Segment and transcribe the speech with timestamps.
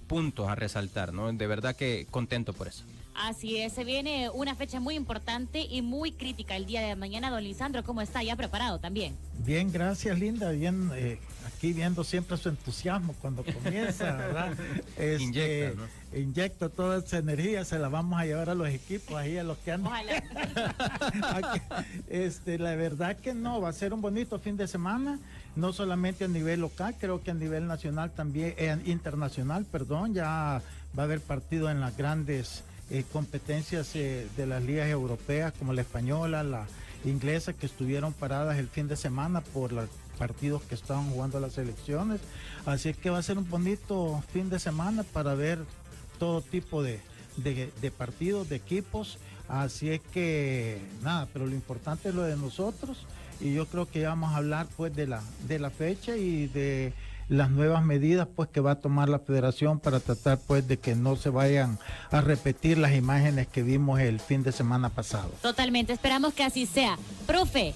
[0.00, 1.32] puntos a resaltar, ¿no?
[1.32, 2.84] De verdad que contento por eso.
[3.14, 7.30] Así es, se viene una fecha muy importante y muy crítica el día de mañana.
[7.30, 8.22] Don Lisandro, ¿cómo está?
[8.22, 9.14] ¿Ya preparado también?
[9.44, 10.50] Bien, gracias Linda.
[10.50, 14.54] Bien, eh, aquí viendo siempre su entusiasmo cuando comienza, ¿verdad?
[14.96, 16.18] Este, inyecta, ¿no?
[16.18, 19.58] inyecta toda esa energía, se la vamos a llevar a los equipos, ahí a los
[19.58, 19.92] que andan.
[19.92, 21.66] Ojalá.
[22.08, 25.18] este, la verdad que no, va a ser un bonito fin de semana,
[25.54, 30.62] no solamente a nivel local, creo que a nivel nacional también, eh, internacional, perdón, ya
[30.96, 35.72] va a haber partido en las grandes eh, competencias eh, de las ligas europeas como
[35.72, 36.66] la española, la
[37.04, 41.58] inglesa, que estuvieron paradas el fin de semana por los partidos que estaban jugando las
[41.58, 42.20] elecciones.
[42.64, 45.58] Así que va a ser un bonito fin de semana para ver
[46.18, 47.00] todo tipo de,
[47.36, 49.18] de, partidos, de equipos.
[49.48, 53.06] Así es que nada, pero lo importante es lo de nosotros
[53.42, 56.46] y yo creo que ya vamos a hablar pues de la, de la fecha y
[56.46, 56.92] de
[57.28, 60.94] las nuevas medidas pues que va a tomar la federación para tratar pues de que
[60.94, 61.78] no se vayan
[62.10, 65.30] a repetir las imágenes que vimos el fin de semana pasado.
[65.40, 66.96] Totalmente, esperamos que así sea.
[67.26, 67.74] Profe,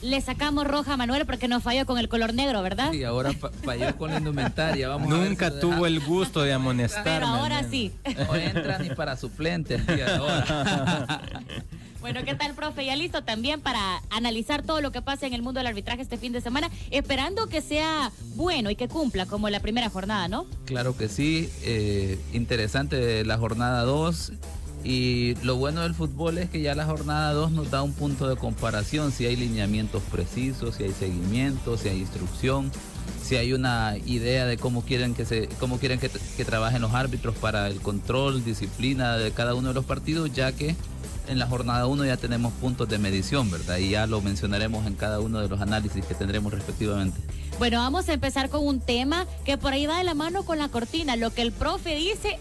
[0.00, 2.92] le sacamos roja a Manuel porque nos falló con el color negro, ¿verdad?
[2.92, 4.88] Sí, ahora falló con la indumentaria.
[4.88, 7.04] Vamos Nunca tuvo el gusto de amonestar.
[7.04, 7.92] Pero ahora sí.
[8.28, 11.20] No entra ni para suplente el día de ahora.
[12.04, 12.84] Bueno, ¿qué tal, profe?
[12.84, 16.18] Ya listo también para analizar todo lo que pasa en el mundo del arbitraje este
[16.18, 20.44] fin de semana, esperando que sea bueno y que cumpla como la primera jornada, ¿no?
[20.66, 24.32] Claro que sí, eh, interesante la jornada 2.
[24.84, 28.28] Y lo bueno del fútbol es que ya la jornada 2 nos da un punto
[28.28, 32.70] de comparación, si hay lineamientos precisos, si hay seguimiento, si hay instrucción,
[33.22, 36.08] si hay una idea de cómo quieren que se cómo quieren que,
[36.44, 40.76] trabajen los árbitros para el control, disciplina de cada uno de los partidos, ya que
[41.26, 43.78] en la jornada 1 ya tenemos puntos de medición, ¿verdad?
[43.78, 47.18] Y ya lo mencionaremos en cada uno de los análisis que tendremos respectivamente.
[47.58, 50.58] Bueno, vamos a empezar con un tema que por ahí va de la mano con
[50.58, 51.16] la cortina.
[51.16, 52.38] Lo que el profe dice,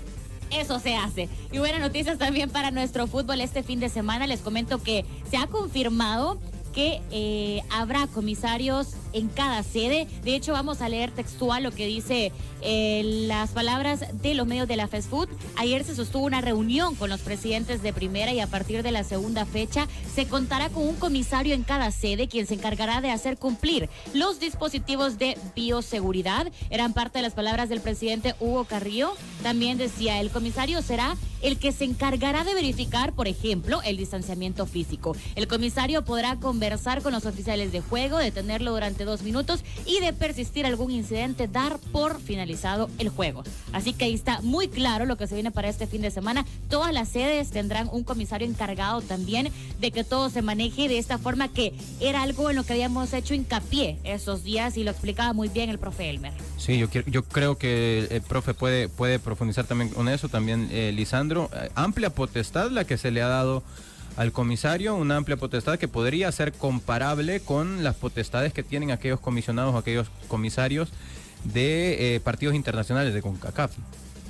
[0.51, 1.29] eso se hace.
[1.51, 4.27] Y buenas noticias también para nuestro fútbol este fin de semana.
[4.27, 6.39] Les comento que se ha confirmado
[6.73, 10.07] que eh, habrá comisarios en cada sede.
[10.23, 12.31] De hecho, vamos a leer textual lo que dice
[12.61, 15.29] eh, las palabras de los medios de la Fast Food.
[15.57, 19.03] Ayer se sostuvo una reunión con los presidentes de primera y a partir de la
[19.03, 23.37] segunda fecha se contará con un comisario en cada sede quien se encargará de hacer
[23.37, 26.51] cumplir los dispositivos de bioseguridad.
[26.69, 29.13] Eran parte de las palabras del presidente Hugo Carrillo.
[29.41, 34.65] También decía, el comisario será el que se encargará de verificar, por ejemplo, el distanciamiento
[34.65, 35.15] físico.
[35.35, 40.13] El comisario podrá conversar con los oficiales de juego, detenerlo durante dos minutos y de
[40.13, 43.43] persistir algún incidente, dar por finalizado el juego.
[43.71, 46.45] Así que ahí está muy claro lo que se viene para este fin de semana.
[46.69, 49.49] Todas las sedes tendrán un comisario encargado también
[49.79, 53.13] de que todo se maneje de esta forma que era algo en lo que habíamos
[53.13, 56.33] hecho hincapié esos días y lo explicaba muy bien el profe Elmer.
[56.57, 60.91] Sí, yo, yo creo que el profe puede, puede profundizar también con eso, también eh,
[60.93, 61.49] Lisandro.
[61.53, 63.63] Eh, amplia potestad la que se le ha dado
[64.15, 69.19] al comisario una amplia potestad que podría ser comparable con las potestades que tienen aquellos
[69.19, 70.89] comisionados, aquellos comisarios
[71.43, 73.71] de eh, partidos internacionales de CONCACAF.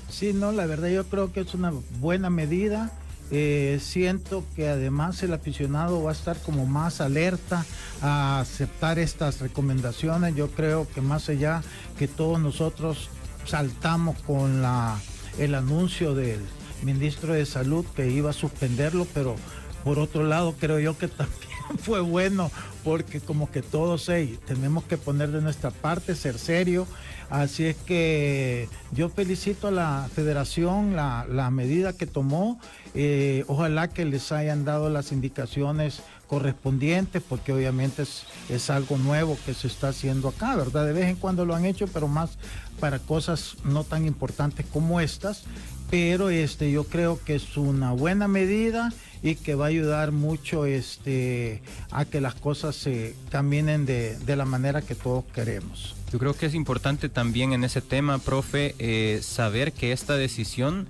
[0.10, 2.92] Sí, no, la verdad yo creo que es una buena medida.
[3.32, 7.66] Eh, siento que además el aficionado va a estar como más alerta
[8.02, 10.36] a aceptar estas recomendaciones.
[10.36, 11.64] Yo creo que más allá
[11.98, 13.10] que todos nosotros
[13.46, 15.00] saltamos con la,
[15.40, 16.42] el anuncio del
[16.84, 19.36] ministro de Salud que iba a suspenderlo, pero
[19.84, 22.52] por otro lado, creo yo que también fue bueno
[22.84, 26.86] porque como que todos hey, tenemos que poner de nuestra parte, ser serio.
[27.30, 32.60] Así es que yo felicito a la federación la, medida que tomó.
[32.94, 39.38] Eh, ojalá que les hayan dado las indicaciones correspondientes porque obviamente es, es, algo nuevo
[39.46, 40.86] que se está haciendo acá, ¿verdad?
[40.86, 42.38] De vez en cuando lo han hecho, pero más
[42.80, 45.44] para cosas no tan importantes como estas.
[45.90, 48.92] Pero este, yo creo que es una buena medida
[49.24, 51.62] y que va a ayudar mucho este,
[51.92, 55.96] a que las cosas se caminen de, la manera que todos queremos.
[56.12, 60.88] Yo creo que es importante también en ese tema, profe, eh, saber que esta decisión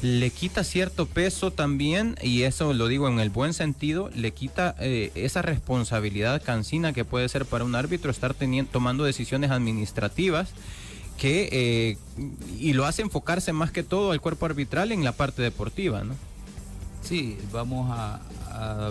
[0.00, 4.74] le quita cierto peso también, y eso lo digo en el buen sentido, le quita
[4.78, 10.50] eh, esa responsabilidad cansina que puede ser para un árbitro estar teniendo, tomando decisiones administrativas
[11.18, 11.98] que, eh,
[12.58, 16.14] y lo hace enfocarse más que todo al cuerpo arbitral en la parte deportiva, ¿no?
[17.02, 18.20] Sí, vamos a,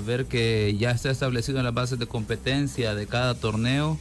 [0.05, 3.97] ver que ya está establecido en las bases de competencia de cada torneo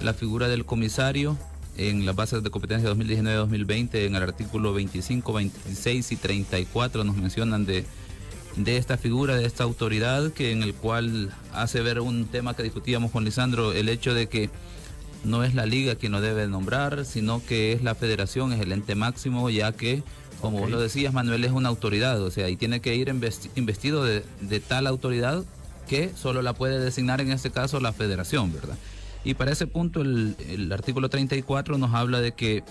[0.00, 1.36] la figura del comisario
[1.76, 7.66] en las bases de competencia 2019-2020, en el artículo 25, 26 y 34 nos mencionan
[7.66, 7.84] de,
[8.56, 12.62] de esta figura, de esta autoridad, que en el cual hace ver un tema que
[12.62, 14.50] discutíamos con Lisandro, el hecho de que
[15.24, 18.72] no es la liga quien lo debe nombrar, sino que es la federación, es el
[18.72, 20.02] ente máximo, ya que,
[20.42, 24.04] como vos lo decías, Manuel es una autoridad, o sea, y tiene que ir investido
[24.04, 25.44] de, tal autoridad
[25.88, 28.76] que solo la puede designar en este caso la federación, ¿verdad?
[29.24, 32.64] Y para ese punto el, el artículo 34 nos habla de que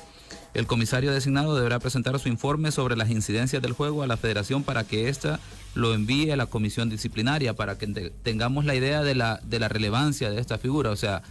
[0.53, 4.63] el comisario designado deberá presentar su informe sobre las incidencias del juego a la federación
[4.63, 5.39] para que ésta
[5.75, 9.69] lo envíe a la comisión disciplinaria, para que tengamos la idea de la, de la
[9.69, 10.89] relevancia de esta figura.
[10.89, 11.21] O sea,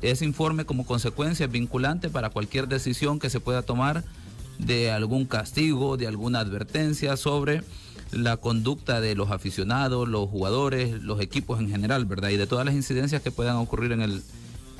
[0.00, 4.04] ese informe como consecuencia es vinculante para cualquier decisión que se pueda tomar
[4.58, 7.62] de algún castigo, de alguna advertencia sobre
[8.10, 12.30] la conducta de los aficionados, los jugadores, los equipos en general, ¿verdad?
[12.30, 14.22] Y de todas las incidencias que puedan ocurrir en el,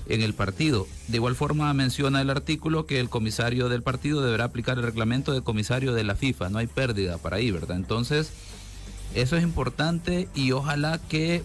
[0.08, 0.86] en el partido.
[1.08, 5.32] De igual forma menciona el artículo que el comisario del partido deberá aplicar el reglamento
[5.32, 7.76] de comisario de la FIFA, no hay pérdida para ahí, ¿verdad?
[7.76, 8.30] Entonces,
[9.14, 11.42] eso es importante y ojalá que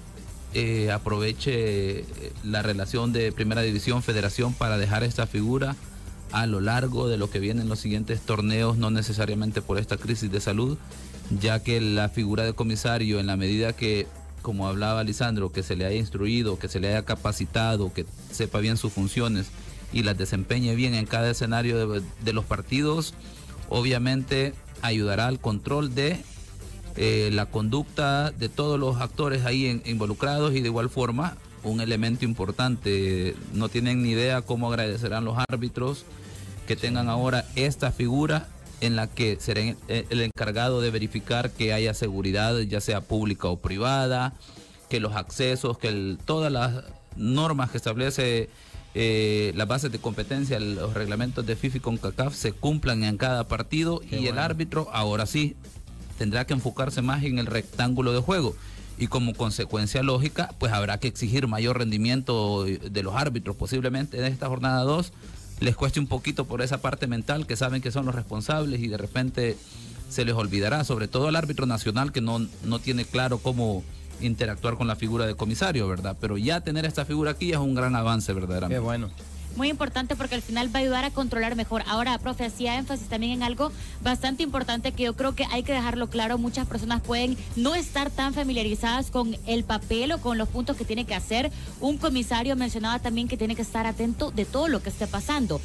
[0.54, 2.06] eh, aproveche eh,
[2.44, 5.76] la relación de Primera División Federación para dejar esta figura
[6.34, 10.32] a lo largo de lo que vienen los siguientes torneos, no necesariamente por esta crisis
[10.32, 10.80] de salud,
[11.40, 14.08] ya que la figura de comisario, en la medida que,
[14.42, 18.60] como hablaba Lisandro, que se le haya instruido, que se le haya capacitado, que sepa
[18.60, 19.50] bien sus funciones
[19.94, 23.14] y las desempeñe bien en cada escenario de los partidos,
[23.70, 26.18] obviamente ayudará al control de
[26.96, 32.26] eh, la conducta de todos los actores ahí involucrados y de igual forma un elemento
[32.26, 33.36] importante.
[33.54, 36.06] No tienen ni idea cómo agradecerán los árbitros
[36.64, 38.48] que tengan ahora esta figura
[38.82, 43.58] en la que serán el encargado de verificar que haya seguridad, ya sea pública o
[43.58, 44.34] privada,
[44.90, 46.84] que los accesos, que todas las
[47.16, 48.50] normas que establece
[48.96, 53.48] eh, las bases de competencia, los reglamentos de FIFA y CONCACAF se cumplan en cada
[53.48, 55.56] partido y el árbitro ahora sí
[56.18, 58.56] tendrá que enfocarse más en el rectángulo de juego
[58.98, 63.56] y como consecuencia lógica, pues habrá que exigir mayor rendimiento de los árbitros.
[63.56, 65.12] Posiblemente en esta jornada 2
[65.60, 68.88] les cueste un poquito por esa parte mental que saben que son los responsables y
[68.88, 69.58] de repente
[70.10, 73.84] se les olvidará, sobre todo el árbitro nacional que no, no tiene claro cómo
[74.22, 76.16] interactuar con la figura de comisario, ¿verdad?
[76.20, 78.76] Pero ya tener esta figura aquí es un gran avance, verdaderamente.
[78.76, 79.10] Qué bueno
[79.56, 81.84] muy importante porque al final va a ayudar a controlar mejor.
[81.88, 83.72] Ahora, profe, hacía énfasis también en algo
[84.02, 86.38] bastante importante que yo creo que hay que dejarlo claro.
[86.38, 90.86] Muchas personas pueden no estar tan familiarizadas con el papel o con los puntos que
[90.86, 91.52] tiene que hacer.
[91.80, 95.62] Un comisario mencionaba también que tiene que estar atento de todo lo que esté pasando.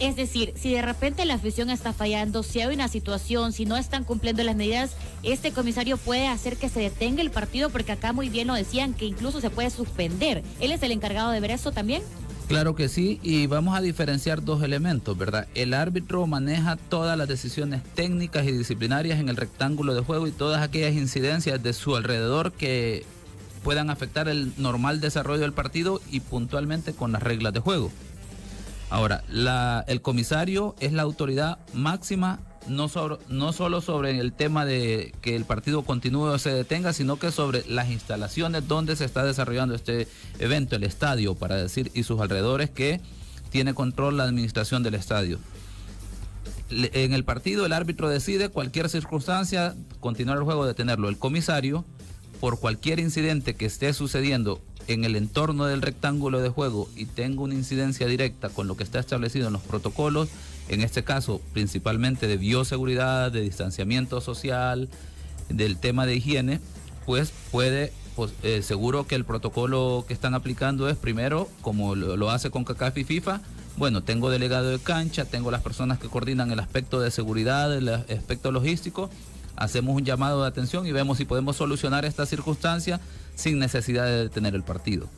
[0.00, 3.76] Es decir, si de repente la afición está fallando, si hay una situación, si no
[3.76, 8.14] están cumpliendo las medidas, este comisario puede hacer que se detenga el partido, porque acá
[8.14, 10.42] muy bien lo decían, que incluso se puede suspender.
[10.58, 12.02] ¿Él es el encargado de ver eso también?
[12.50, 15.46] Claro que sí, y vamos a diferenciar dos elementos, ¿verdad?
[15.54, 20.32] El árbitro maneja todas las decisiones técnicas y disciplinarias en el rectángulo de juego y
[20.32, 23.06] todas aquellas incidencias de su alrededor que
[23.62, 27.92] puedan afectar el normal desarrollo del partido y puntualmente con las reglas de juego.
[28.90, 29.22] Ahora,
[29.86, 32.90] el comisario es la autoridad máxima no,
[33.28, 37.32] no solo sobre el tema de que el partido continúe o se detenga, sino que
[37.32, 40.08] sobre las instalaciones donde se está desarrollando este
[40.38, 43.00] evento, el estadio, para decir, y sus alrededores que
[43.50, 45.38] tiene control la administración del estadio.
[46.70, 51.08] En el partido el árbitro decide cualquier circunstancia, continuar el juego, detenerlo.
[51.08, 51.84] El comisario,
[52.40, 57.42] por cualquier incidente que esté sucediendo en el entorno del rectángulo de juego y tenga
[57.42, 60.28] una incidencia directa con lo que está establecido en los protocolos,
[60.70, 64.88] en este caso principalmente de bioseguridad, de distanciamiento social,
[65.48, 66.60] del tema de higiene,
[67.04, 72.30] pues puede, pues, eh, seguro que el protocolo que están aplicando es primero, como lo,
[72.30, 73.40] hace con CACAF y FIFA,
[73.76, 77.88] bueno, tengo delegado de cancha, tengo las personas que coordinan el aspecto de seguridad, el
[77.88, 79.10] aspecto logístico,
[79.56, 83.00] hacemos un llamado de atención y vemos si podemos solucionar esta circunstancia
[83.34, 85.08] sin necesidad de detener el partido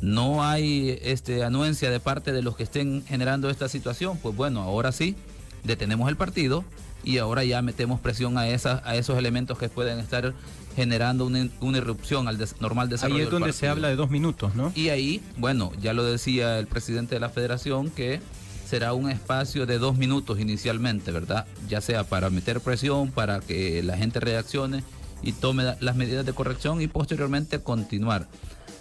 [0.00, 4.62] no hay este, anuencia de parte de los que estén generando esta situación, pues bueno,
[4.62, 5.16] ahora sí,
[5.64, 6.64] detenemos el partido
[7.04, 10.34] y ahora ya metemos presión a, a esos elementos que pueden estar
[10.76, 11.48] generando una,
[11.78, 13.18] irrupción al normal desarrollo.
[13.18, 14.72] Ahí es donde se habla de dos minutos, ¿no?
[14.74, 18.20] Y ahí, bueno, ya lo decía el presidente de la federación que
[18.68, 21.46] será un espacio de dos minutos inicialmente, ¿verdad?
[21.68, 24.84] Ya sea para meter presión, para que la gente reaccione
[25.22, 28.28] y tome las medidas de corrección y posteriormente continuar.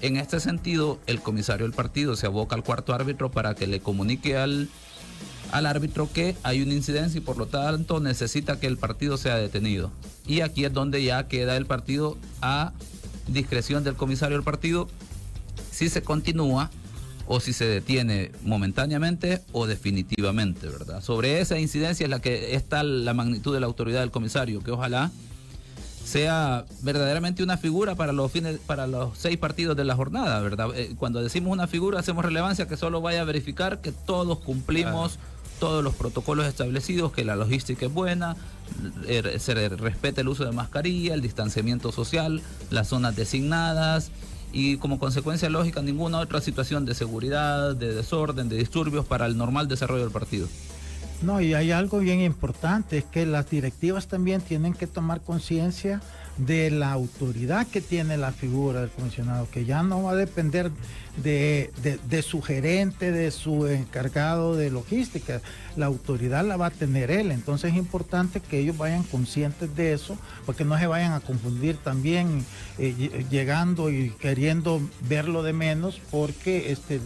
[0.05, 3.79] En este sentido, el comisario del partido se aboca al cuarto árbitro para que le
[3.79, 4.69] comunique al,
[5.51, 9.37] al árbitro que hay una incidencia y por lo tanto necesita que el partido sea
[9.37, 9.91] detenido.
[10.27, 12.71] Y aquí es donde ya queda el partido a
[13.27, 14.87] discreción del comisario del partido
[15.71, 16.69] si se continúa
[17.25, 21.01] o si se detiene momentáneamente o definitivamente, ¿verdad?
[21.01, 24.69] Sobre esa incidencia es la que está la magnitud de la autoridad del comisario, que
[24.69, 25.09] ojalá
[26.05, 30.69] sea verdaderamente una figura para los fines, para los seis partidos de la jornada, ¿verdad?
[30.75, 35.17] Eh, cuando decimos una figura hacemos relevancia que solo vaya a verificar que todos cumplimos
[35.59, 38.35] todos los protocolos establecidos, que la logística es buena,
[39.07, 44.11] eh, se respete el uso de mascarilla, el distanciamiento social, las zonas designadas
[44.53, 49.37] y como consecuencia lógica ninguna otra situación de seguridad, de desorden, de disturbios para el
[49.37, 50.47] normal desarrollo del partido.
[51.21, 56.01] No, y hay algo bien importante, es que las directivas también tienen que tomar conciencia
[56.37, 60.69] de la autoridad que tiene la figura del comisionado, que ya no va a depender
[61.23, 61.71] de,
[62.21, 65.41] su gerente, de su encargado de logística,
[65.77, 69.93] la autoridad la va a tener él, entonces es importante que ellos vayan conscientes de
[69.93, 72.45] eso, porque no se vayan a confundir también
[72.77, 76.99] eh, llegando y queriendo verlo de menos, porque este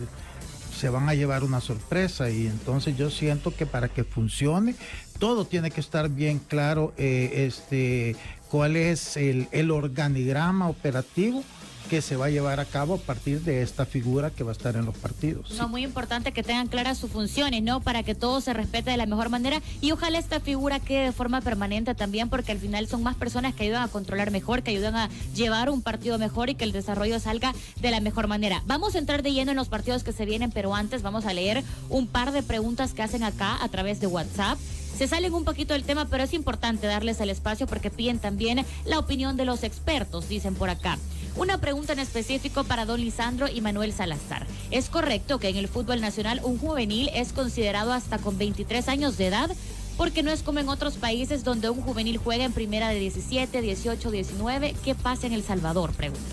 [0.79, 4.75] se van a llevar una sorpresa y entonces yo siento que para que funcione
[5.19, 8.15] todo tiene que estar bien claro eh, este
[8.49, 11.43] cuál es el, el organigrama operativo
[11.89, 14.53] que se va a llevar a cabo a partir de esta figura que va a
[14.53, 15.51] estar en los partidos.
[15.57, 17.81] No, muy importante que tengan claras sus funciones, ¿no?
[17.81, 21.11] Para que todo se respete de la mejor manera y ojalá esta figura quede de
[21.11, 24.71] forma permanente también porque al final son más personas que ayudan a controlar mejor, que
[24.71, 28.61] ayudan a llevar un partido mejor y que el desarrollo salga de la mejor manera.
[28.67, 31.33] Vamos a entrar de lleno en los partidos que se vienen, pero antes vamos a
[31.33, 34.59] leer un par de preguntas que hacen acá a través de WhatsApp.
[34.95, 38.65] Se salen un poquito del tema, pero es importante darles el espacio porque piden también
[38.85, 40.97] la opinión de los expertos, dicen por acá.
[41.39, 44.45] Una pregunta en específico para don Lisandro y Manuel Salazar.
[44.71, 49.17] ¿Es correcto que en el fútbol nacional un juvenil es considerado hasta con 23 años
[49.17, 49.49] de edad?
[49.95, 53.61] Porque no es como en otros países donde un juvenil juega en primera de 17,
[53.61, 54.75] 18, 19.
[54.83, 55.93] ¿Qué pasa en El Salvador?
[55.93, 56.25] Pregunta.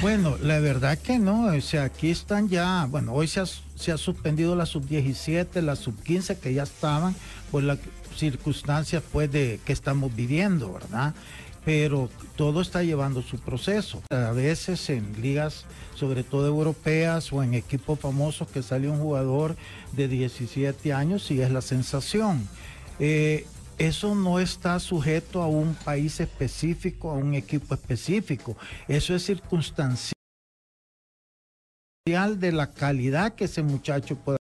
[0.00, 3.90] Bueno, la verdad que no, o sea, aquí están ya, bueno, hoy se ha, se
[3.90, 7.16] ha suspendido la sub-17, la sub-15 que ya estaban
[7.50, 7.78] por las
[8.16, 11.14] circunstancias pues de que estamos viviendo, ¿verdad?
[11.66, 14.00] Pero todo está llevando su proceso.
[14.10, 15.64] A veces en ligas,
[15.96, 19.56] sobre todo europeas o en equipos famosos que sale un jugador
[19.90, 22.48] de 17 años y es la sensación.
[23.00, 28.56] Eh, eso no está sujeto a un país específico, a un equipo específico.
[28.86, 30.12] Eso es circunstancial
[32.38, 34.38] de la calidad que ese muchacho pueda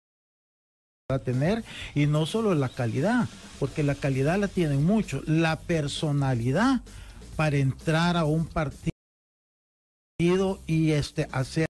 [1.26, 3.28] tener y no solo la calidad,
[3.60, 6.82] porque la calidad la tienen mucho, la personalidad
[7.40, 8.92] para entrar a un partido
[10.68, 11.68] y este hacer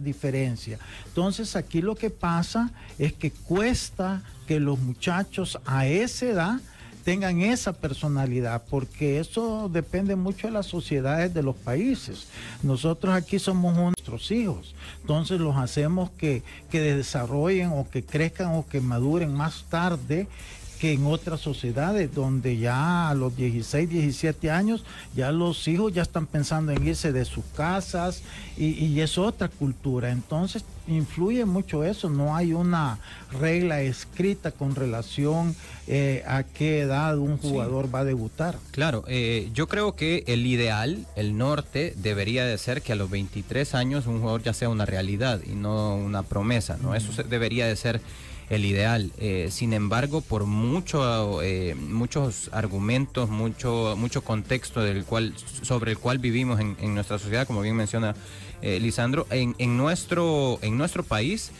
[0.00, 0.78] diferencia.
[1.06, 6.60] Entonces aquí lo que pasa es que cuesta que los muchachos a esa edad
[7.02, 12.28] tengan esa personalidad, porque eso depende mucho de las sociedades de los países.
[12.62, 18.64] Nosotros aquí somos nuestros hijos, entonces los hacemos que, que desarrollen o que crezcan o
[18.68, 20.28] que maduren más tarde
[20.76, 26.02] que en otras sociedades donde ya a los 16, 17 años ya los hijos ya
[26.02, 28.22] están pensando en irse de sus casas
[28.56, 30.10] y, es otra cultura.
[30.10, 32.98] Entonces influye mucho eso, no hay una
[33.40, 35.54] regla escrita con relación
[35.86, 38.56] eh, a qué edad un jugador va a debutar.
[38.70, 43.10] Claro, eh, yo creo que el ideal, el norte, debería de ser que a los
[43.10, 46.94] 23 años un jugador ya sea una realidad y no una promesa, ¿no?
[46.94, 48.00] Eso debería de ser
[48.50, 49.12] el ideal.
[49.18, 55.98] Eh, sin embargo, por mucho, eh, muchos argumentos, mucho, mucho contexto del cual, sobre el
[55.98, 58.14] cual vivimos en, nuestra sociedad, como bien menciona
[58.62, 61.50] eh, Lisandro, en, en, nuestro, en nuestro país,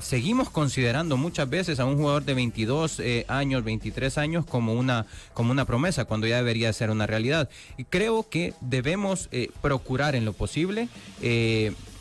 [0.00, 5.50] seguimos considerando muchas veces a un jugador de 22 años, 23 años como una, como
[5.50, 7.50] una promesa, cuando ya debería ser una realidad.
[7.76, 9.28] Y creo que debemos
[9.60, 10.88] procurar en lo posible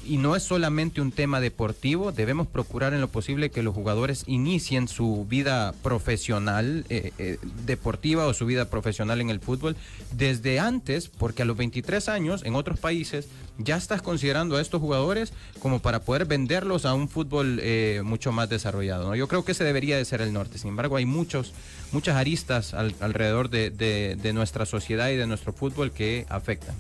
[0.08, 4.24] y no es solamente un tema deportivo, debemos procurar en lo posible que los jugadores
[4.26, 9.76] inicien su vida profesional eh, eh, deportiva o su vida profesional en el fútbol
[10.14, 14.80] desde antes, porque a los 23 años en otros países ya estás considerando a estos
[14.80, 19.14] jugadores como para poder venderlos a un fútbol eh, mucho más desarrollado.
[19.16, 20.58] Yo creo que ese debería de ser el norte.
[20.58, 21.54] Sin embargo, hay muchos,
[21.92, 26.76] muchas aristas alrededor de nuestra sociedad y de nuestro fútbol que afectan.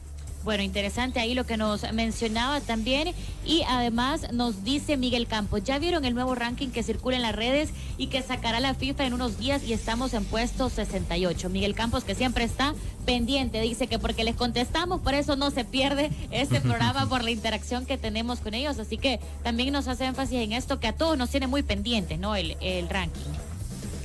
[0.48, 3.14] Bueno, interesante ahí lo que nos mencionaba también.
[3.46, 7.36] Y además nos dice Miguel Campos, ya vieron el nuevo ranking que circula en las
[7.36, 11.50] redes y que sacará la FIFA en unos días y estamos en puesto 68.
[11.50, 12.74] Miguel Campos que siempre está
[13.06, 17.32] pendiente, dice que porque les contestamos, por eso no se pierde este programa por la
[17.32, 18.80] interacción que tenemos con ellos.
[18.80, 22.20] Así que también nos hace énfasis en esto que a todos nos tiene muy pendientes,
[22.20, 22.38] ¿no?
[22.38, 23.57] El, el ranking.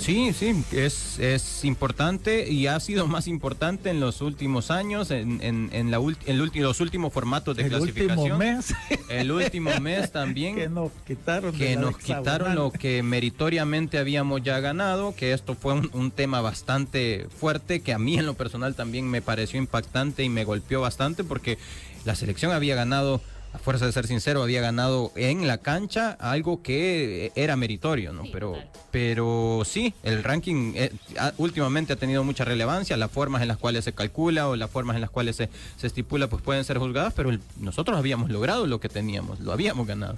[0.03, 5.41] Sí, sí, es, es importante y ha sido más importante en los últimos años, en,
[5.43, 8.19] en, en, la en los últimos formatos de el clasificación.
[8.19, 8.75] Último mes.
[9.09, 10.57] El último mes también.
[10.57, 11.53] que nos quitaron.
[11.53, 16.41] Que nos quitaron lo que meritoriamente habíamos ya ganado, que esto fue un, un, tema
[16.41, 20.81] bastante fuerte, que a mí en lo personal también me pareció impactante y me golpeó
[20.81, 21.59] bastante porque
[22.05, 23.21] la selección había ganado
[23.53, 28.23] a fuerza de ser sincero, había ganado en la cancha algo que era meritorio, ¿no?
[28.25, 28.69] Sí, pero, claro.
[28.91, 33.59] pero sí, el ranking eh, ha- últimamente ha tenido mucha relevancia, las formas en las
[33.59, 36.79] cuales se calcula o las formas en las cuales se, se estipula pues pueden ser
[36.79, 40.17] juzgadas, pero el- nosotros habíamos logrado lo que teníamos, lo habíamos ganado.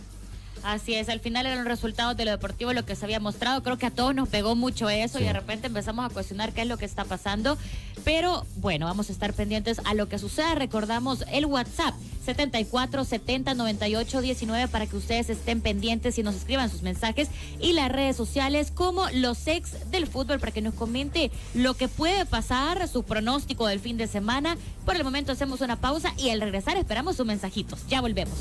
[0.64, 3.62] Así es, al final eran los resultados de lo deportivo lo que se había mostrado.
[3.62, 6.62] Creo que a todos nos pegó mucho eso y de repente empezamos a cuestionar qué
[6.62, 7.58] es lo que está pasando.
[8.02, 10.54] Pero bueno, vamos a estar pendientes a lo que suceda.
[10.54, 11.94] Recordamos el WhatsApp
[12.24, 17.28] 74 70 98 19 para que ustedes estén pendientes y nos escriban sus mensajes
[17.60, 21.88] y las redes sociales como los ex del fútbol para que nos comente lo que
[21.88, 24.56] puede pasar, su pronóstico del fin de semana.
[24.86, 27.86] Por el momento hacemos una pausa y al regresar esperamos sus mensajitos.
[27.86, 28.38] Ya volvemos.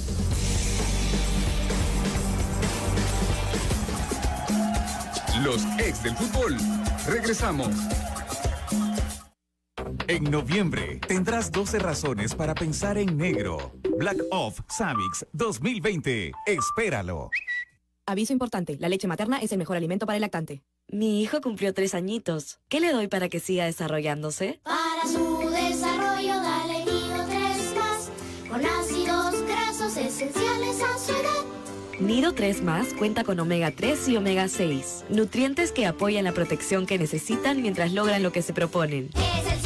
[5.43, 6.55] Los ex del fútbol.
[7.05, 7.69] Regresamos.
[10.07, 13.73] En noviembre tendrás 12 razones para pensar en negro.
[13.97, 16.31] Black Off Samix 2020.
[16.45, 17.29] Espéralo.
[18.05, 20.61] Aviso importante, la leche materna es el mejor alimento para el lactante.
[20.87, 22.59] Mi hijo cumplió tres añitos.
[22.69, 24.61] ¿Qué le doy para que siga desarrollándose?
[24.63, 28.11] Para su desarrollo dale Nido 3 más,
[28.49, 30.52] con ácidos grasos esenciales.
[32.03, 36.85] Nido 3 más cuenta con omega 3 y omega 6, nutrientes que apoyan la protección
[36.85, 39.09] que necesitan mientras logran lo que se proponen.
[39.15, 39.59] Es el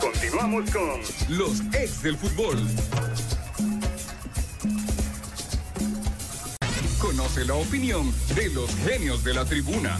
[0.00, 1.00] Continuamos con
[1.36, 2.58] los ex del fútbol.
[7.00, 9.98] Conoce la opinión de los genios de la tribuna.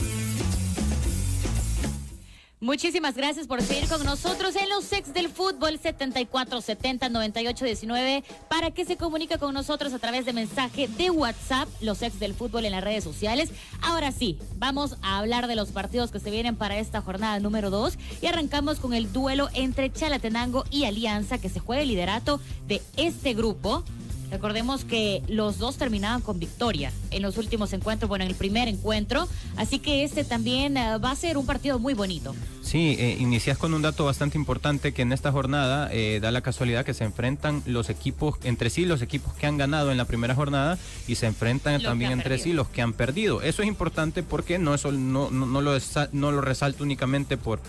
[2.60, 8.84] Muchísimas gracias por seguir con nosotros en los ex del fútbol 7470 9819 para que
[8.84, 12.72] se comunique con nosotros a través de mensaje de WhatsApp, los ex del fútbol en
[12.72, 13.50] las redes sociales.
[13.80, 17.70] Ahora sí, vamos a hablar de los partidos que se vienen para esta jornada número
[17.70, 22.40] 2 y arrancamos con el duelo entre Chalatenango y Alianza que se juega el liderato
[22.66, 23.84] de este grupo.
[24.30, 28.68] Recordemos que los dos terminaban con victoria en los últimos encuentros, bueno, en el primer
[28.68, 32.34] encuentro, así que este también eh, va a ser un partido muy bonito.
[32.62, 36.42] Sí, eh, inicias con un dato bastante importante que en esta jornada eh, da la
[36.42, 40.04] casualidad que se enfrentan los equipos entre sí, los equipos que han ganado en la
[40.04, 43.40] primera jornada y se enfrentan Los también entre sí los que han perdido.
[43.40, 45.78] Eso es importante porque no, es, sol- no, no, no lo,
[46.12, 47.60] no lo resalto únicamente por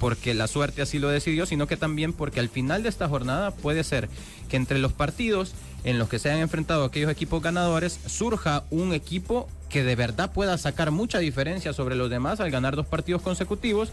[0.00, 3.50] porque la suerte así lo decidió, sino que también porque al final de esta jornada
[3.50, 4.08] puede ser
[4.48, 5.54] que entre los partidos
[5.84, 10.32] en los que se han enfrentado aquellos equipos ganadores surja un equipo que de verdad
[10.32, 13.90] pueda sacar mucha diferencia sobre los demás al ganar dos partidos consecutivos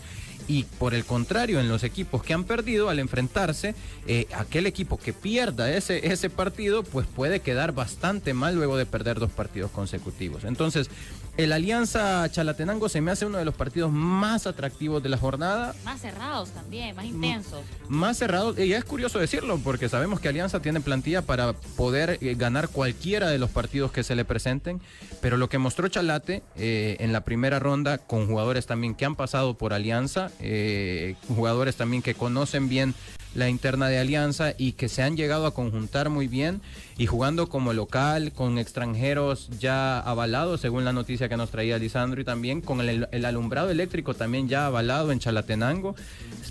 [0.48, 3.76] y por el contrario en los equipos que han perdido al enfrentarse
[4.08, 8.86] eh, aquel equipo que pierda ese, ese partido pues puede quedar bastante mal luego de
[8.86, 10.90] perder dos partidos consecutivos entonces
[11.38, 15.76] el Alianza Chalatenango se me hace uno de los partidos más atractivos de la jornada
[15.84, 17.60] Más cerrados también, más intensos.
[17.90, 22.36] más cerrado, y es curioso decirlo, porque sabemos que Alianza tiene plantilla para poder eh,
[22.36, 24.82] ganar cualquiera de los partidos que se le presenten,
[25.22, 29.16] pero lo que mostró Chalate eh, en la primera ronda, con jugadores también que han
[29.16, 32.94] pasado por Alianza, eh, jugadores también que conocen bien
[33.36, 36.62] la interna de Alianza y que se han llegado a conjuntar muy bien
[36.98, 42.22] y jugando como local, con extranjeros ya avalados, según la noticia que nos traía Lisandro,
[42.22, 45.96] y también con el, el alumbrado eléctrico también ya avalado en Chalatenango,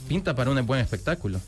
[0.08, 1.40] pinta para un buen espectáculo.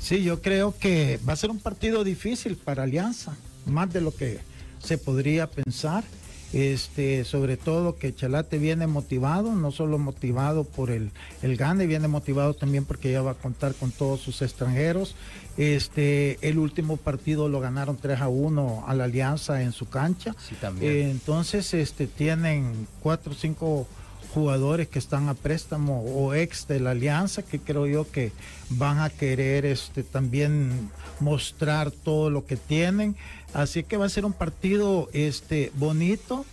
[0.00, 3.36] Sí, yo creo que va a ser un partido difícil para Alianza,
[3.66, 4.38] más de lo que
[4.82, 6.04] se podría pensar.
[6.52, 12.08] Este, sobre todo que Chalate viene motivado, no solo motivado por el, el gane, viene
[12.08, 15.14] motivado también porque ya va a contar con todos sus extranjeros.
[15.56, 20.34] Este, el último partido lo ganaron 3 a 1 a la Alianza en su cancha.
[20.48, 20.92] Sí, también.
[20.92, 23.86] Eh, entonces, este, tienen cuatro o cinco
[24.34, 28.32] jugadores que están a préstamo o ex de la alianza que creo yo que
[28.70, 33.16] van a querer este también mostrar todo lo que tienen.
[33.52, 36.46] Así que va a ser un partido este bonito.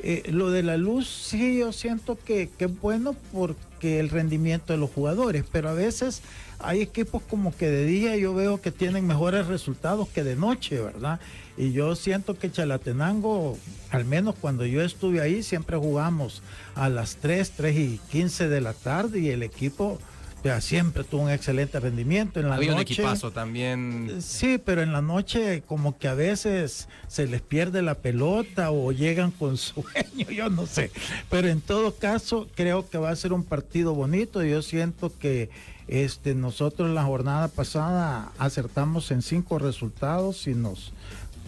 [0.00, 4.72] Eh, lo de la luz sí yo siento que, que es bueno porque el rendimiento
[4.72, 6.22] de los jugadores pero a veces
[6.58, 10.80] hay equipos como que de día yo veo que tienen mejores resultados que de noche
[10.80, 11.20] verdad
[11.58, 13.58] y yo siento que Chalatenango,
[13.90, 16.40] al menos cuando yo estuve ahí, siempre jugamos
[16.76, 19.98] a las 3, 3 y 15 de la tarde y el equipo
[20.38, 22.38] o sea, siempre tuvo un excelente rendimiento.
[22.38, 24.22] En la Había un noche, equipazo también.
[24.22, 28.92] Sí, pero en la noche como que a veces se les pierde la pelota o
[28.92, 30.92] llegan con sueño, yo no sé.
[31.28, 34.44] Pero en todo caso creo que va a ser un partido bonito.
[34.44, 35.50] Yo siento que
[35.88, 40.92] este nosotros la jornada pasada acertamos en cinco resultados y nos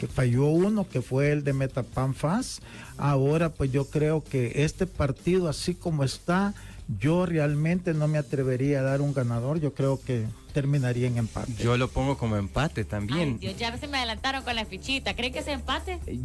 [0.01, 2.61] que falló uno que fue el de Metapan Faz.
[2.97, 6.55] Ahora pues yo creo que este partido así como está
[6.99, 9.61] yo realmente no me atrevería a dar un ganador.
[9.61, 11.53] Yo creo que terminaría en empate.
[11.63, 13.39] Yo lo pongo como empate Ay, también.
[13.39, 15.15] Dios, ya se me adelantaron con la fichita.
[15.15, 16.01] ¿Creen que se empate?
[16.07, 16.21] Eh,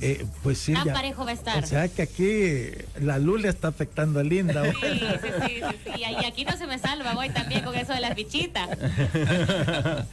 [0.00, 0.72] eh, pues sí.
[0.72, 1.64] Tan ya- parejo va a estar.
[1.64, 4.62] O sea que aquí la luz le está afectando a Linda.
[4.64, 5.90] Sí, sí, sí, sí, sí.
[5.96, 8.68] Y y aquí no se me salva hoy también con eso de la fichita.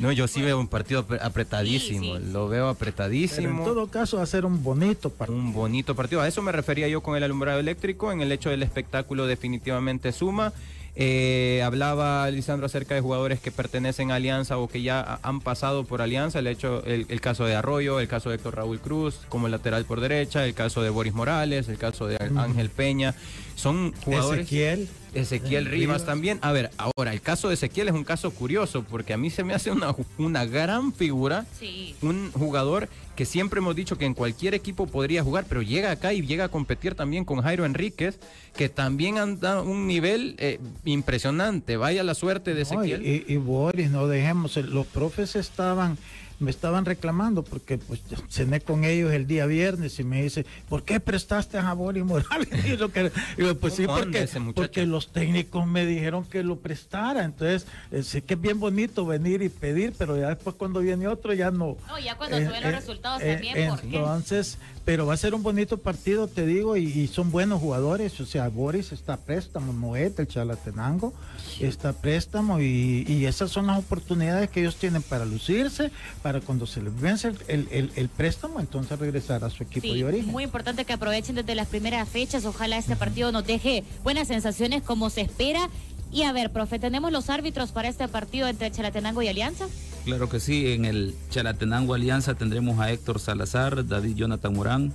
[0.00, 2.16] No, yo sí veo un partido apre- apretadísimo.
[2.16, 2.32] Sí, sí.
[2.32, 3.64] Lo veo Pero en apretadísimo.
[3.64, 5.38] todo caso va a ser un bonito partido.
[5.38, 6.20] Un bonito partido.
[6.20, 8.10] A eso me refería yo con el alumbrado eléctrico.
[8.12, 10.52] En el hecho del espectáculo definitivamente suma.
[10.96, 15.40] Eh, hablaba Lisandro acerca de jugadores que pertenecen a Alianza o que ya ha- han
[15.40, 16.40] pasado por Alianza.
[16.40, 19.84] El hecho, el, el caso de Arroyo, el caso de Héctor Raúl Cruz como lateral
[19.84, 23.14] por derecha, el caso de Boris Morales, el caso de Ángel Peña.
[23.60, 24.40] Son jugadores.
[24.46, 24.88] Ezequiel.
[25.12, 26.06] Ezequiel Rivas Rivas.
[26.06, 26.38] también.
[26.40, 29.42] A ver, ahora, el caso de Ezequiel es un caso curioso porque a mí se
[29.44, 31.94] me hace una, una gran figura Sí.
[32.00, 36.12] un jugador que siempre hemos dicho que en cualquier equipo podría jugar, pero llega acá
[36.14, 38.18] y llega a competir también con Jairo Enríquez,
[38.56, 41.76] que también anda un nivel eh, impresionante.
[41.76, 43.24] Vaya la suerte de No, y, Ezequiel.
[43.28, 45.98] y- y Boris, no dejemos, los profes estaban,
[46.40, 50.44] me estaban reclamando porque pues yo cené con ellos el día viernes y me dice,
[50.68, 52.48] ¿por qué prestaste a Boris Morales?
[52.66, 56.24] Y lo que- y yo, pues sí, ¿Cómo anda porque, porque los técnicos me dijeron
[56.24, 60.28] que lo prestara, entonces eh, sé que es bien bonito venir y pedir, pero ya
[60.28, 61.76] después cuando viene otro ya no.
[61.88, 63.96] No, ya cuando se ven los resultados eh, también, ¿por qué?
[63.98, 68.18] Entonces, pero va a ser un bonito partido, te digo, y, y son buenos jugadores.
[68.20, 71.12] O sea, Boris está a préstamo, Moet, el Chalatenango,
[71.60, 75.90] está a préstamo, y, y esas son las oportunidades que ellos tienen para lucirse,
[76.22, 79.94] para cuando se les vence el, el- el préstamo, entonces regresar a su equipo Sí,
[79.98, 80.30] de origen.
[80.30, 82.44] muy importante que aprovechen desde las primeras fechas.
[82.44, 85.68] Ojalá este partido nos deje buenas sensaciones como se espera.
[86.12, 89.66] Y a ver, profe, ¿tenemos los árbitros para este partido entre Chalatenango y Alianza?
[90.04, 94.94] Claro que sí, en el Chalatenango Alianza tendremos a Héctor Salazar, David Jonathan Morán,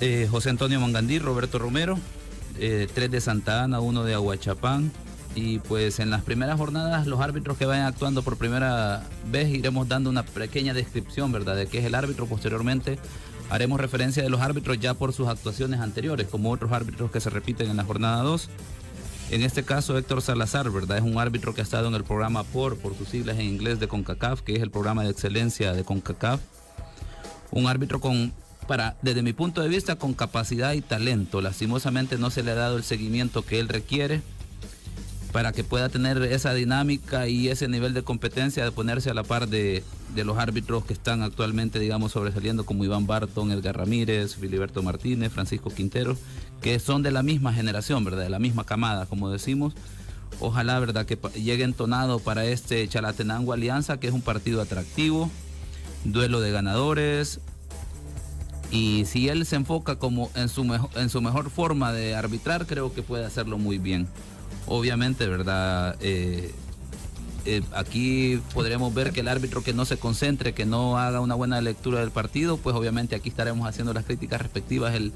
[0.00, 1.98] eh, José Antonio Mangandí, Roberto Romero,
[2.58, 4.90] eh, tres de Santa Ana, uno de Aguachapán.
[5.34, 9.88] Y pues en las primeras jornadas los árbitros que vayan actuando por primera vez iremos
[9.88, 12.26] dando una pequeña descripción, ¿verdad?, de qué es el árbitro.
[12.26, 12.98] Posteriormente
[13.50, 17.30] haremos referencia de los árbitros ya por sus actuaciones anteriores, como otros árbitros que se
[17.30, 18.48] repiten en la jornada 2.
[19.30, 20.98] En este caso, Héctor Salazar, ¿verdad?
[20.98, 23.80] Es un árbitro que ha estado en el programa POR, por sus siglas en inglés
[23.80, 26.40] de CONCACAF, que es el programa de excelencia de CONCACAF.
[27.50, 28.32] Un árbitro con,
[28.68, 31.40] para, desde mi punto de vista, con capacidad y talento.
[31.40, 34.22] Lastimosamente no se le ha dado el seguimiento que él requiere
[35.34, 39.24] para que pueda tener esa dinámica y ese nivel de competencia de ponerse a la
[39.24, 39.82] par de,
[40.14, 45.32] de los árbitros que están actualmente, digamos, sobresaliendo como Iván Barton, Edgar Ramírez, Filiberto Martínez,
[45.32, 46.16] Francisco Quintero,
[46.62, 48.22] que son de la misma generación, ¿verdad?
[48.22, 49.74] De la misma camada, como decimos.
[50.38, 51.04] Ojalá, ¿verdad?
[51.04, 55.32] Que llegue entonado para este Chalatenango Alianza, que es un partido atractivo,
[56.04, 57.40] duelo de ganadores,
[58.70, 62.66] y si él se enfoca como en su, mejo- en su mejor forma de arbitrar,
[62.66, 64.06] creo que puede hacerlo muy bien.
[64.66, 65.96] Obviamente, ¿verdad?
[66.00, 66.52] Eh,
[67.46, 71.34] eh, aquí podremos ver que el árbitro que no se concentre, que no haga una
[71.34, 75.12] buena lectura del partido, pues obviamente aquí estaremos haciendo las críticas respectivas el,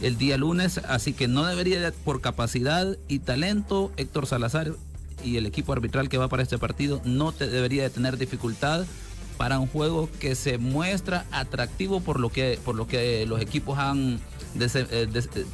[0.00, 0.78] el día lunes.
[0.78, 4.72] Así que no debería, de- por capacidad y talento, Héctor Salazar
[5.24, 8.84] y el equipo arbitral que va para este partido no te debería de tener dificultad
[9.36, 13.78] para un juego que se muestra atractivo por lo que, por lo que los equipos
[13.78, 14.20] han
[14.60, 15.08] eh,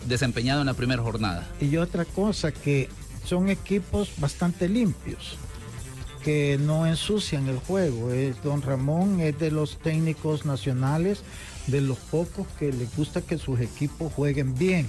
[0.07, 1.47] desempeñado en la primera jornada.
[1.61, 2.89] Y otra cosa, que
[3.25, 5.37] son equipos bastante limpios,
[6.25, 8.11] que no ensucian el juego.
[8.13, 11.21] Es, don Ramón es de los técnicos nacionales
[11.67, 14.87] de los pocos que les gusta que sus equipos jueguen bien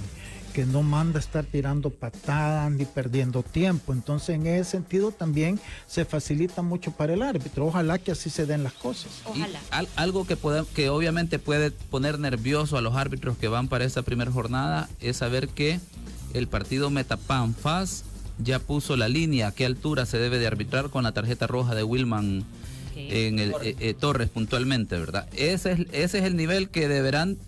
[0.54, 3.92] que no manda estar tirando patadas ni perdiendo tiempo.
[3.92, 7.66] Entonces, en ese sentido también se facilita mucho para el árbitro.
[7.66, 9.12] Ojalá que así se den las cosas.
[9.32, 13.68] Y al- algo que, puede, que obviamente puede poner nervioso a los árbitros que van
[13.68, 15.78] para esta primera jornada es saber que
[16.34, 18.02] el partido Metapan FAS
[18.42, 21.74] ya puso la línea a qué altura se debe de arbitrar con la tarjeta roja
[21.74, 22.44] de Wilman
[22.96, 25.26] en el eh, eh, Torres puntualmente, ¿verdad?
[25.36, 27.38] Ese es, ese es el nivel que deberán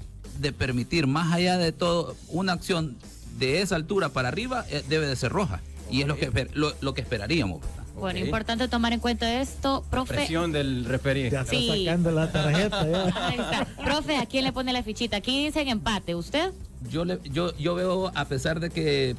[0.40, 2.96] de permitir, más allá de todo, una acción
[3.38, 5.61] de esa altura para arriba eh, debe de ser roja.
[5.90, 7.83] Y es lo que, lo, lo que esperaríamos, ¿verdad?
[7.94, 10.14] Bueno, importante tomar en cuenta esto, profe.
[10.14, 11.28] Presión del referí.
[11.28, 11.85] Ya está Sí.
[11.85, 12.88] sacando la tarjeta.
[12.90, 13.05] ya.
[13.28, 13.66] Ahí está.
[13.85, 15.18] Profe, ¿a quién le pone la fichita?
[15.18, 16.14] Aquí dicen empate.
[16.14, 16.50] ¿Usted?
[16.90, 19.14] yo, le, yo, yo veo, a pesar de que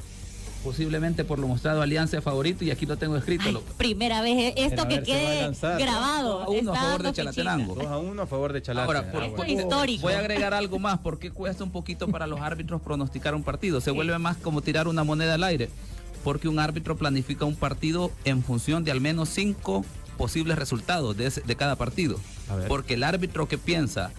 [0.64, 4.54] posiblemente por lo mostrado Alianza es favorito, y aquí lo tengo escrito, lo- Primera vez
[4.56, 6.42] esto que quede grabado.
[6.42, 7.74] A uno a favor de Chalatenango.
[7.74, 8.86] 2 a 1 a favor de Chalate.
[8.86, 9.52] Ahora, por- Ah, Esto bueno.
[9.52, 10.02] es histórico.
[10.02, 13.80] voy a agregar algo más, porque cuesta un poquito para los árbitros pronosticar un partido.
[13.80, 15.68] Se vuelve más como tirar una moneda al aire,
[16.24, 19.84] porque un árbitro planifica un partido en función de al menos cinco
[20.16, 22.18] posibles resultados de, ese- de cada partido.
[22.48, 22.68] A ver.
[22.68, 24.10] Porque el árbitro que piensa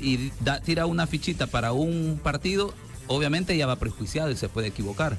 [0.00, 2.72] y da- tira una fichita para un partido,
[3.08, 5.16] obviamente ya va prejuiciado y se puede equivocar.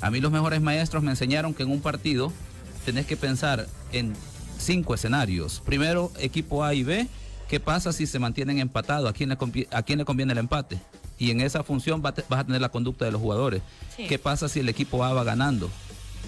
[0.00, 2.32] A mí los mejores maestros me enseñaron que en un partido
[2.84, 4.14] tenés que pensar en
[4.58, 5.62] cinco escenarios.
[5.64, 7.08] Primero, equipo A y B,
[7.48, 9.08] ¿qué pasa si se mantienen empatados?
[9.08, 10.80] ¿A quién le, a quién le conviene el empate?
[11.18, 13.62] Y en esa función vas a tener la conducta de los jugadores.
[13.96, 14.06] Sí.
[14.06, 15.70] ¿Qué pasa si el equipo A va ganando?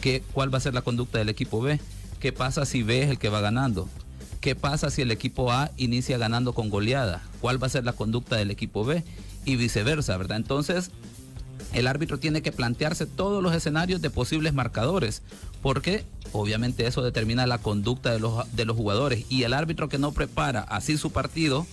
[0.00, 1.80] ¿Qué, ¿Cuál va a ser la conducta del equipo B?
[2.20, 3.88] ¿Qué pasa si B es el que va ganando?
[4.40, 7.22] ¿Qué pasa si el equipo A inicia ganando con goleada?
[7.40, 9.04] ¿Cuál va a ser la conducta del equipo B?
[9.44, 10.36] Y viceversa, ¿verdad?
[10.36, 10.90] Entonces,
[11.72, 15.22] el árbitro tiene que plantearse todos los escenarios de posibles marcadores,
[15.62, 19.24] porque obviamente eso determina la conducta de los, de los jugadores.
[19.28, 21.66] Y el árbitro que no prepara así su partido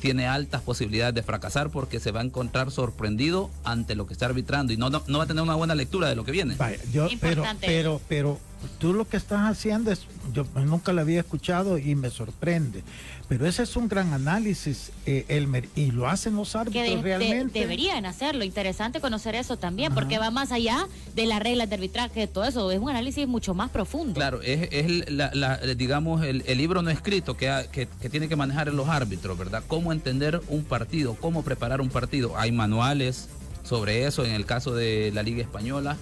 [0.00, 4.26] tiene altas posibilidades de fracasar porque se va a encontrar sorprendido ante lo que está
[4.26, 6.56] arbitrando y no, no, no va a tener una buena lectura de lo que viene.
[6.56, 7.66] Vaya, yo, pero, Importante.
[7.66, 8.38] pero, pero
[8.78, 12.82] tú lo que estás haciendo es, yo nunca lo había escuchado y me sorprende,
[13.28, 17.60] pero ese es un gran análisis, eh, Elmer, y lo hacen los árbitros de- realmente.
[17.60, 18.44] deberían hacerlo.
[18.44, 22.44] Interesante conocer eso también, porque va más allá de las reglas de arbitraje, de todo
[22.44, 22.70] eso.
[22.70, 24.14] Es un análisis mucho más profundo.
[24.14, 28.10] Claro, es, es la, la- digamos, el, el libro no escrito que, ha- que, que
[28.10, 29.62] tiene que manejar los árbitros, ¿verdad?
[29.68, 32.36] Cómo entender un partido, cómo preparar un partido.
[32.38, 33.28] Hay manuales
[33.64, 35.96] sobre eso, en el caso de la Liga Española.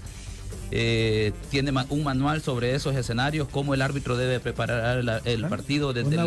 [0.71, 5.93] Eh, tiene un manual sobre esos escenarios, cómo el árbitro debe preparar la- el partido
[5.93, 6.25] desde, la-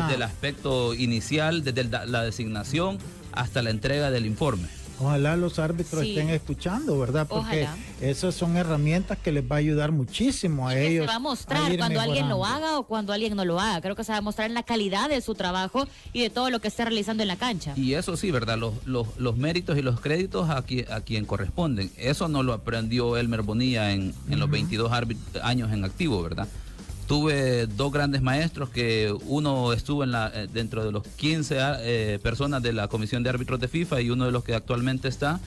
[0.00, 2.98] desde el aspecto inicial, desde la designación
[3.32, 4.68] hasta la entrega del informe.
[4.98, 6.10] Ojalá los árbitros Sí.
[6.10, 7.26] estén escuchando, ¿verdad?
[7.28, 7.76] Porque Ojalá.
[8.00, 11.04] esas son herramientas que les va a ayudar muchísimo a que ellos.
[11.04, 12.66] se va a mostrar ir cuando alguien lo mejorando.
[12.66, 13.80] haga o cuando alguien no lo haga.
[13.80, 16.50] Creo que se va a mostrar en la calidad de su trabajo y de todo
[16.50, 17.74] lo que esté realizando en la cancha.
[17.76, 18.56] Y eso sí, ¿verdad?
[18.58, 21.90] Los, los, los méritos y los créditos a, qui- a quien corresponden.
[21.96, 26.48] Eso no lo aprendió Elmer Bonilla en, en los 22 árbit- años en activo, ¿verdad?
[27.06, 31.78] Tuve dos grandes maestros que uno estuvo en la, eh, dentro de los 15 ah,
[31.80, 35.06] eh, personas de la Comisión de Árbitros de FIFA y uno de los que actualmente
[35.06, 35.38] está,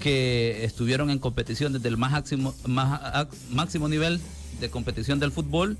[0.00, 4.20] que estuvieron en competición desde el más máximo, más, máximo nivel
[4.60, 5.78] de competición del fútbol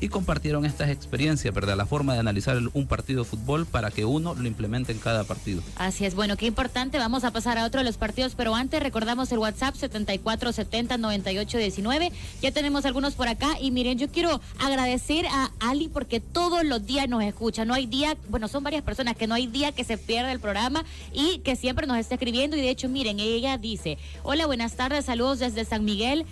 [0.00, 1.76] y compartieron estas experiencias, ¿verdad?
[1.76, 5.24] La forma de analizar un partido de fútbol para que uno lo implemente en cada
[5.24, 5.62] partido.
[5.76, 6.98] Así es, bueno, qué importante.
[6.98, 12.12] Vamos a pasar a otro de los partidos, pero antes recordamos el WhatsApp 74709819.
[12.40, 16.86] Ya tenemos algunos por acá y miren, yo quiero agradecer a Ali porque todos los
[16.86, 17.64] días nos escucha.
[17.64, 20.40] No hay día, bueno, son varias personas que no hay día que se pierda el
[20.40, 24.74] programa y que siempre nos está escribiendo y de hecho, miren, ella dice, hola, buenas
[24.74, 26.24] tardes, saludos desde San Miguel.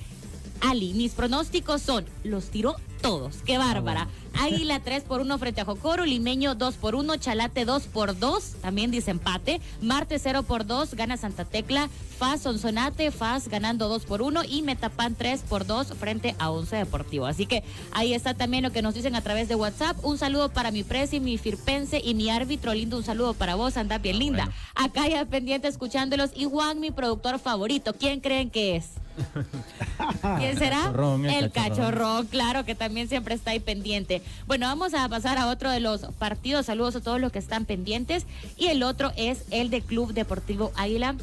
[0.60, 4.08] Ali, mis pronósticos son, los tiró todos, qué bárbara.
[4.38, 8.56] Águila 3 por 1 frente a Jocoro, Limeño 2 por 1, Chalate 2 por 2,
[8.60, 14.04] también dice empate, Marte 0 por 2, gana Santa Tecla, Faz Sonsonate, Faz ganando 2
[14.04, 17.26] por 1 y Metapan 3 por 2 frente a Once Deportivo.
[17.26, 19.96] Así que ahí está también lo que nos dicen a través de WhatsApp.
[20.04, 23.76] Un saludo para mi presi, mi firpense y mi árbitro lindo, un saludo para vos,
[23.76, 24.50] anda bien linda.
[24.74, 28.90] Acá ya pendiente escuchándolos y Juan, mi productor favorito, ¿quién creen que es?
[30.38, 30.76] ¿Quién será?
[30.82, 31.76] cachorrón, el el cachorrón.
[31.76, 34.22] cachorrón, claro, que también siempre está ahí pendiente.
[34.46, 36.66] Bueno, vamos a pasar a otro de los partidos.
[36.66, 38.26] Saludos a todos los que están pendientes.
[38.56, 41.14] Y el otro es el de Club Deportivo Águila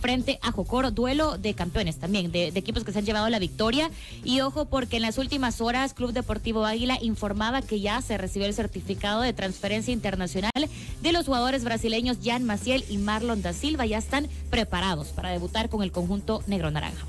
[0.00, 3.90] frente a Jocoro, duelo de campeones también, de, equipos que se han llevado la victoria.
[4.24, 8.46] Y ojo, porque en las últimas horas Club Deportivo Águila informaba que ya se recibió
[8.46, 10.52] el certificado de transferencia internacional
[11.02, 13.86] de los jugadores brasileños Jan Maciel y Marlon da Silva.
[13.86, 17.04] Ya están preparados para debutar con el conjunto negro-naranja.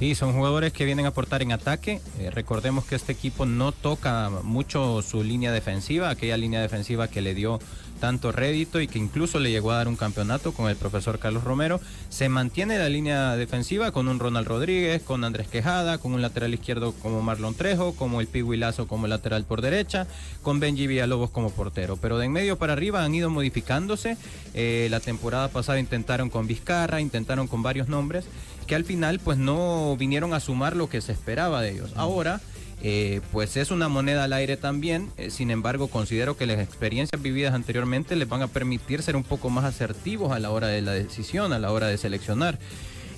[0.00, 2.00] Sí, son jugadores que vienen a aportar en ataque.
[2.18, 7.20] Eh, recordemos que este equipo no toca mucho su línea defensiva, aquella línea defensiva que
[7.20, 7.58] le dio
[8.00, 11.44] tanto rédito y que incluso le llegó a dar un campeonato con el profesor Carlos
[11.44, 11.82] Romero.
[12.08, 16.54] Se mantiene la línea defensiva con un Ronald Rodríguez, con Andrés Quejada, con un lateral
[16.54, 20.06] izquierdo como Marlon Trejo, como el Pigui Lazo como lateral por derecha,
[20.40, 21.98] con Benji Villalobos como portero.
[21.98, 24.16] Pero de en medio para arriba han ido modificándose.
[24.54, 28.24] Eh, la temporada pasada intentaron con Vizcarra, intentaron con varios nombres
[28.70, 31.90] que al final pues no vinieron a sumar lo que se esperaba de ellos.
[31.96, 32.40] Ahora
[32.82, 35.10] eh, pues es una moneda al aire también.
[35.18, 39.24] eh, sin embargo, considero que las experiencias vividas anteriormente les van a permitir ser un
[39.24, 42.58] poco más asertivos a la hora de la decisión, a la hora de seleccionar.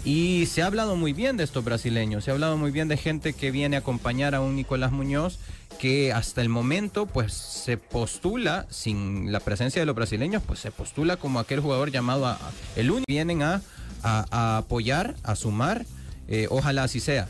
[0.04, 2.96] Y se ha hablado muy bien de estos brasileños, se ha hablado muy bien de
[2.96, 5.38] gente que viene a acompañar a un Nicolás Muñoz
[5.78, 10.70] que hasta el momento pues se postula, sin la presencia de los brasileños, pues se
[10.72, 12.38] postula como aquel jugador llamado a, a-
[12.74, 13.04] el único.
[13.06, 13.60] Vienen a,
[14.02, 15.86] a- a apoyar, a sumar,
[16.28, 17.28] eh, ojalá así sea.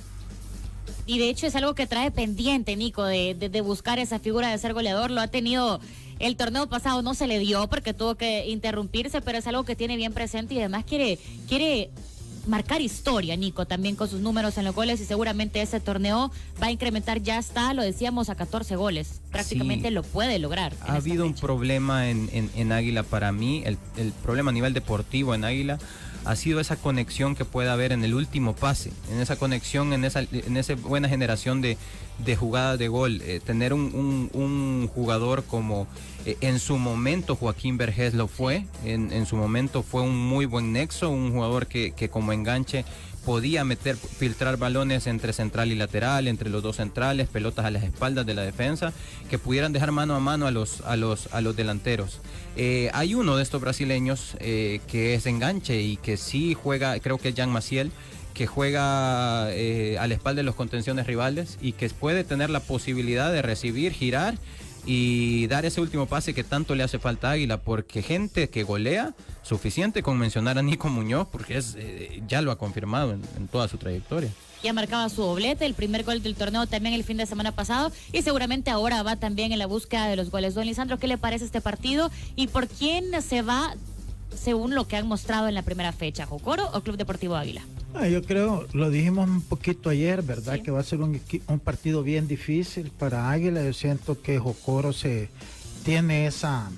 [1.06, 4.50] Y de hecho es algo que trae pendiente, Nico, de, de- de buscar esa figura
[4.50, 5.10] de ser goleador.
[5.10, 5.80] Lo ha tenido
[6.20, 9.74] el torneo pasado, no se le dio porque tuvo que interrumpirse, pero es algo que
[9.74, 11.90] tiene bien presente y además quiere, quiere
[12.46, 16.66] marcar historia, Nico, también con sus números en los goles y seguramente ese torneo va
[16.68, 19.20] a incrementar, ya está, lo decíamos, a 14 goles.
[19.30, 19.94] Prácticamente Sí.
[19.94, 20.74] lo puede lograr.
[20.80, 24.72] Ha habido un problema en, en- en Águila para mí, el, el problema a nivel
[24.74, 25.78] deportivo en Águila
[26.24, 30.04] ha sido esa conexión que puede haber en el último pase, en esa conexión, en
[30.04, 31.76] esa, en esa buena generación de,
[32.18, 33.20] de jugadas de gol.
[33.22, 35.86] Eh, tener un, un- jugador como
[36.26, 40.44] eh, en su momento Joaquín Vergés lo fue, en, en su momento fue un muy
[40.46, 42.84] buen nexo, un jugador que, que como enganche
[43.24, 47.84] podía meter, filtrar balones entre central y lateral, entre los dos centrales, pelotas a las
[47.84, 48.92] espaldas de la defensa,
[49.30, 52.20] que pudieran dejar mano a mano a los, a los, a los delanteros.
[52.56, 57.28] Eh, hay uno de estos brasileños que es enganche y que sí juega, creo que
[57.28, 57.92] es Jan Maciel,
[58.32, 62.60] que juega eh, a la espalda de los contenciones rivales y que puede tener la
[62.60, 64.36] posibilidad de recibir, girar
[64.84, 68.64] y dar ese último pase que tanto le hace falta a Águila, porque gente que
[68.64, 73.22] golea, suficiente con mencionar a Nico Muñoz, porque es, eh, ya lo ha confirmado en,
[73.36, 74.30] en toda su trayectoria.
[74.62, 77.90] Ya marcaba su doblete, el primer gol del torneo también el fin de semana pasado
[78.12, 80.54] y seguramente ahora va también en la búsqueda de los goles.
[80.54, 83.74] Don Lisandro, ¿qué le parece este partido y por quién se va
[84.34, 86.26] según lo que han mostrado en la primera fecha?
[86.26, 87.62] ¿Jocoro o Club Deportivo Águila?
[87.94, 90.60] Ah, yo creo, lo dijimos un poquito ayer, ¿verdad?
[90.60, 91.20] Que va a ser un,
[91.62, 93.62] partido bien difícil para Águila.
[93.62, 95.28] Yo siento que Jocoro se
[95.84, 96.70] tiene esa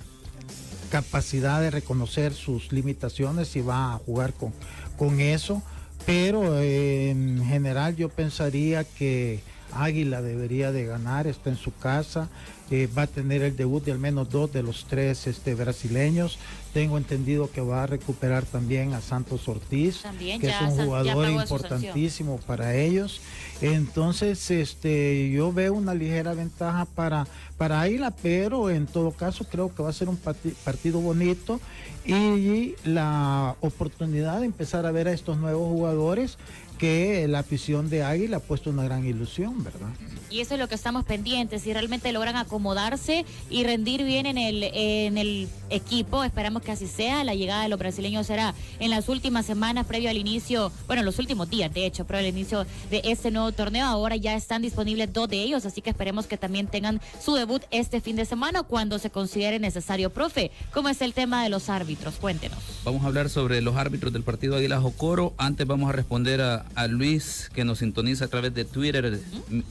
[0.90, 4.52] capacidad de reconocer sus limitaciones y va a jugar con,
[4.98, 5.62] con eso.
[6.04, 9.40] Pero eh, en general yo pensaría que
[9.72, 12.28] Águila debería de ganar, está en su casa,
[12.70, 16.38] eh, va a tener el debut de al menos dos de los tres este, brasileños.
[16.72, 20.86] Tengo entendido que va a recuperar también a Santos Ortiz, También, que ya es un
[20.86, 23.20] jugador importantísimo para ellos.
[23.60, 29.72] Entonces, este, yo veo una ligera ventaja para, para Águila, pero en todo caso creo
[29.72, 31.60] que va a ser un parti- partido bonito
[32.06, 36.38] y la oportunidad de empezar a ver a estos nuevos jugadores
[36.78, 39.88] que la afición de Águila ha puesto una gran ilusión, ¿verdad?
[40.30, 44.36] Y eso es lo que estamos pendientes, si realmente logran acomodarse y rendir bien en
[44.36, 48.90] el, en el equipo, esperamos que así sea, la llegada de los brasileños será en
[48.90, 52.66] las últimas semanas previo al inicio, bueno, los últimos días de hecho, previo al inicio
[52.90, 56.36] de este nuevo torneo, ahora ya están disponibles dos de ellos, así que esperemos que
[56.36, 60.10] también tengan su debut este fin de semana cuando se considere necesario.
[60.10, 62.16] Profe, ¿cómo es el tema de los árbitros?
[62.16, 62.58] Cuéntenos.
[62.84, 65.34] Vamos a hablar sobre los árbitros del partido Águila Jocoro.
[65.38, 69.20] Antes vamos a responder a, a Luis que nos sintoniza a través de Twitter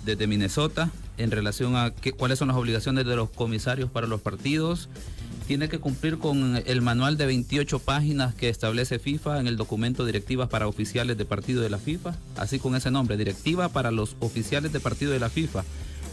[0.06, 4.21] desde Minnesota en relación a qué, cuáles son las obligaciones de los comisarios para los
[4.21, 4.89] partidos.
[5.47, 10.06] Tiene que cumplir con el manual de 28 páginas que establece FIFA en el documento
[10.06, 14.15] Directivas para Oficiales de Partido de la FIFA, así con ese nombre, Directiva para los
[14.19, 15.65] Oficiales de Partido de la FIFA.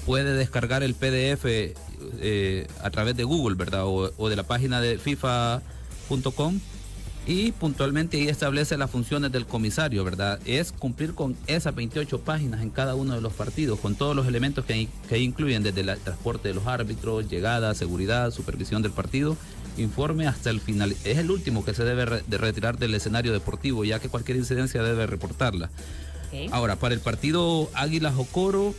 [0.04, 3.84] Puede descargar el PDF eh, a través de Google, ¿verdad?
[3.86, 6.58] O, o de la página de FIFA.com
[7.30, 10.40] y puntualmente ahí establece las funciones del comisario, ¿verdad?
[10.46, 14.26] Es cumplir con esas 28 páginas en cada uno de los partidos, con todos los
[14.26, 19.36] elementos que, que incluyen desde el transporte de los árbitros, llegada, seguridad, supervisión del partido,
[19.76, 20.90] informe hasta el final.
[21.04, 24.36] Es el último que se debe re- de retirar del escenario deportivo, ya que cualquier
[24.36, 25.70] incidencia debe reportarla.
[26.50, 28.74] Ahora, para el partido Águila Jocoro,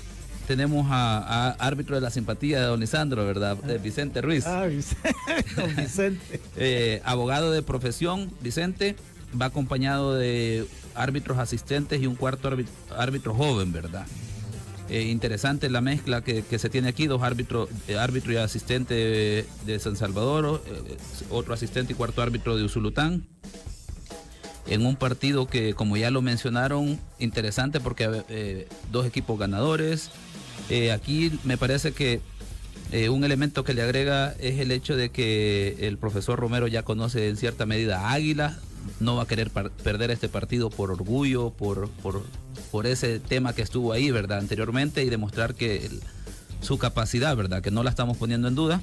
[0.48, 3.58] tenemos a, a árbitro de la simpatía de don Lisandro, ¿verdad?
[3.58, 4.46] De Vicente Ruiz.
[4.46, 5.16] Ah, Vicente.
[5.56, 6.42] don Vicente.
[6.58, 8.96] Eh, abogado de profesión, Vicente,
[9.40, 14.06] va acompañado de árbitros asistentes y un cuarto árbit- árbitro joven, ¿verdad?
[14.90, 18.94] Eh, interesante la mezcla que, que se tiene aquí, dos árbitros, eh, árbitro y asistente
[18.94, 20.98] de, de San Salvador, eh,
[21.30, 23.26] otro asistente y cuarto árbitro de Usulután.
[24.68, 30.12] En un partido que, como ya lo mencionaron, interesante porque eh, dos equipos ganadores.
[30.72, 32.22] Eh, aquí me parece que
[32.91, 36.84] Eh, un elemento que le agrega es el hecho de que el profesor Romero ya
[36.84, 38.59] conoce en cierta medida a Águila,
[38.99, 41.89] no va a querer perder este partido por orgullo, por,
[42.72, 44.39] por, ese tema que estuvo ahí, ¿verdad?
[44.39, 45.89] Anteriormente y demostrar que
[46.59, 47.61] su capacidad, ¿verdad?
[47.61, 48.82] Que no la estamos poniendo en duda,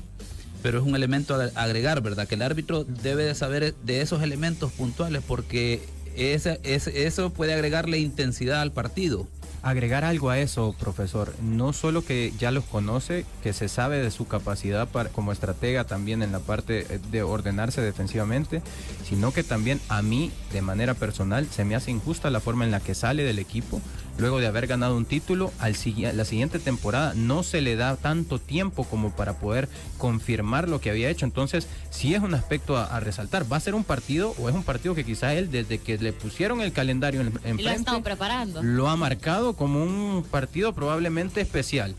[0.63, 2.27] pero es un elemento a agregar, ¿verdad?
[2.27, 5.83] Que el árbitro debe de saber de esos elementos puntuales porque
[6.17, 9.29] eso puede agregarle intensidad al partido.
[9.63, 14.11] Agregar algo a eso, profesor, no solo que ya los conoce, que se sabe de
[14.11, 18.63] su capacidad como estratega también en la parte eh, de ordenarse defensivamente,
[19.05, 22.71] sino que también a mí, de manera personal, se me hace injusta la forma en
[22.71, 23.81] la que sale del equipo
[24.19, 25.75] luego de haber ganado un título, al
[26.15, 30.91] la siguiente temporada no se le da tanto tiempo como para poder confirmar lo que
[30.91, 31.25] había hecho.
[31.25, 33.51] Entonces, sí es un aspecto a, a resaltar.
[33.51, 36.13] ¿Va a ser un partido o es un partido que quizá él, desde que le
[36.13, 38.63] pusieron el calendario en, Y lo ha enfrente, estado preparando.
[38.63, 41.95] lo ha marcado como un partido probablemente especial.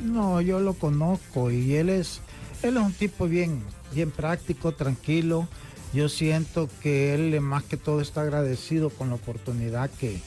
[0.00, 2.20] No, yo lo conozco y él es,
[2.62, 3.62] él es un tipo bien,
[3.92, 5.48] bien práctico, tranquilo.
[5.92, 10.20] Yo siento que él más que todo está agradecido con la oportunidad que,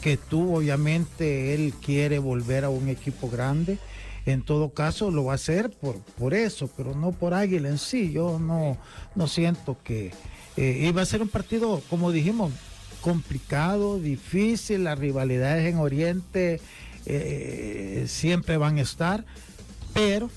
[0.00, 0.58] que tuvo.
[0.58, 3.78] Obviamente él quiere volver a un equipo grande.
[4.26, 7.78] En todo caso lo va a hacer por, por eso, pero no por Águila en
[7.78, 8.12] sí.
[8.12, 8.76] Yo no,
[9.14, 10.12] no siento que
[10.56, 12.52] eh, iba a ser un partido, como dijimos,
[13.00, 14.84] complicado, difícil.
[14.84, 16.60] Las rivalidades en Oriente
[17.06, 19.24] eh, siempre van a estar,
[19.94, 20.30] pero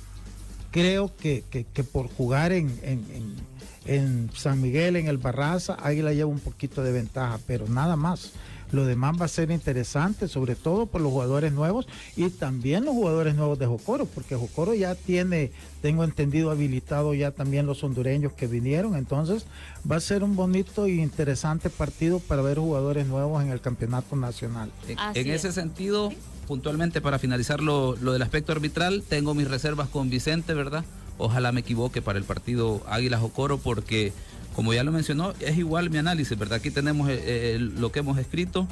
[0.71, 3.51] creo que, que- que por jugar en, en- en-
[3.85, 8.31] en San Miguel, en el Barraza, Águila lleva un poquito de ventaja, pero nada más.
[8.71, 12.93] Lo demás va a ser interesante, sobre todo por los jugadores nuevos y también los
[12.93, 15.51] jugadores nuevos de Jocoro, porque Jocoro ya tiene,
[15.81, 18.95] tengo entendido, habilitado ya también los hondureños que vinieron.
[18.95, 19.45] Entonces
[19.89, 24.15] va a ser un bonito y interesante partido para ver jugadores nuevos en el campeonato
[24.15, 24.71] nacional.
[24.87, 25.55] En, Así en ese es.
[25.55, 26.11] sentido,
[26.47, 30.83] puntualmente para finalizar lo, lo del aspecto arbitral, tengo mis reservas con Vicente, ¿verdad?
[31.17, 34.11] Ojalá me equivoque para el partido Águilas o Coro porque,
[34.55, 36.57] como ya lo mencionó, es igual mi análisis, ¿verdad?
[36.57, 38.67] Aquí tenemos eh, eh, lo que hemos escrito,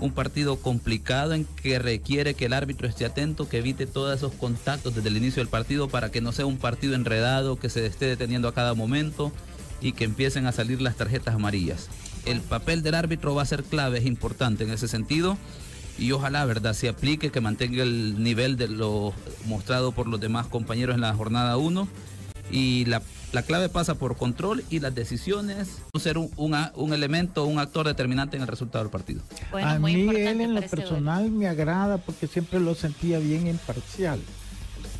[0.00, 4.32] un partido complicado en que requiere que el árbitro esté atento, que evite todos esos
[4.32, 7.86] contactos desde el inicio del partido para que no sea un partido enredado, que se
[7.86, 9.32] esté deteniendo a cada momento
[9.80, 11.88] y que empiecen a salir las tarjetas amarillas.
[12.24, 15.36] El papel del árbitro va a ser clave, es importante en ese sentido
[15.98, 19.12] y ojalá, ¿verdad?, se aplique, que mantenga el nivel de lo
[19.46, 21.86] mostrado por los demás compañeros en la jornada 1
[22.52, 27.58] y la, la clave pasa por control y las decisiones, ser un, un elemento, un
[27.58, 29.22] actor determinante en el resultado del partido.
[29.50, 33.46] Bueno, a mí él en lo este personal me agrada porque siempre lo sentía bien
[33.46, 34.20] imparcial.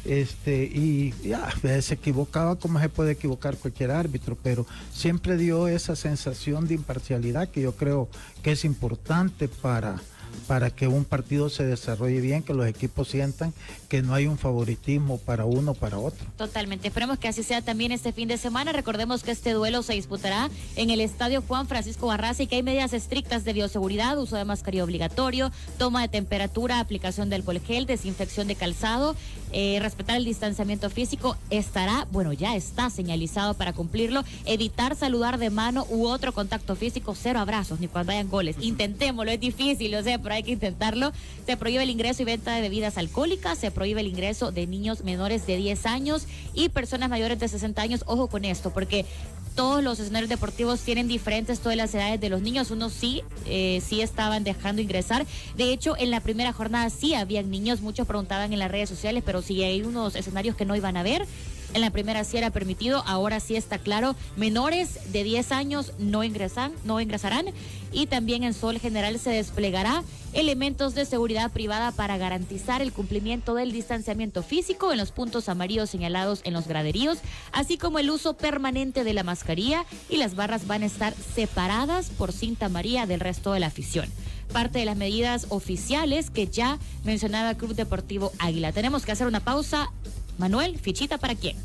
[0.05, 5.37] Este, y ya, a veces se equivocaba como se puede equivocar cualquier árbitro, pero siempre
[5.37, 8.09] dio esa sensación de imparcialidad que yo creo
[8.43, 10.01] que es importante para,
[10.47, 13.53] para que un partido se desarrolle bien, que los equipos sientan
[13.89, 16.27] que no hay un favoritismo para uno o para otro.
[16.37, 16.89] Totalmente.
[16.89, 18.73] Esperemos que así sea también este fin de semana.
[18.73, 22.63] Recordemos que este duelo se disputará en el estadio Juan Francisco Barraza y que hay
[22.63, 27.87] medidas estrictas de bioseguridad, uso de mascarilla obligatorio, toma de temperatura, aplicación de alcohol gel,
[27.87, 29.15] desinfección de calzado,
[29.53, 31.37] eh, respetar el distanciamiento físico.
[31.51, 34.25] Estará, bueno, ya está señalizado para cumplirlo.
[34.47, 38.57] Evitar saludar de mano u otro contacto físico, cero abrazos ni cuando hayan goles.
[38.61, 41.13] Intentémoslo, es difícil, o sea, pero hay que intentarlo.
[41.47, 45.05] Se prohíbe el ingreso y venta de bebidas alcohólicas, se prohíbe el ingreso de niños
[45.05, 48.05] menores de 10 años y personas mayores de 60 años.
[48.07, 49.07] Ojo con esto, porque
[49.55, 52.71] todos los escenarios deportivos tienen diferentes todas las edades de los niños.
[52.71, 55.27] Unos sí, eh, sí estaban dejando ingresar.
[55.57, 57.81] De hecho, en la primera jornada sí habían niños.
[57.81, 61.03] Muchos preguntaban en las redes sociales, pero si hay unos escenarios que no iban a
[61.03, 61.27] ver.
[61.75, 64.15] En la primera sí era permitido, ahora sí está claro.
[64.37, 67.47] Menores de 10 años no ingresan, no ingresarán.
[67.93, 70.03] Y también en Sol General se desplegará
[70.33, 75.91] elementos de seguridad privada para garantizar el cumplimiento del distanciamiento físico en los puntos amarillos
[75.91, 77.19] señalados en los graderíos,
[77.53, 82.11] así como el uso permanente de la mascarilla y las barras van a estar separadas
[82.11, 84.09] por cinta amarilla del resto de la afición.
[84.53, 88.73] Parte de las medidas oficiales que ya mencionaba Club Deportivo Águila.
[88.73, 89.91] Tenemos que hacer una pausa.
[90.39, 91.57] Manuel, fichita para quién?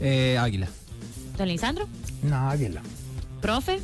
[0.00, 0.68] Eh, Águila.
[1.38, 1.86] Don Lisandro,
[2.22, 2.82] No, Águila.
[3.40, 3.80] profe.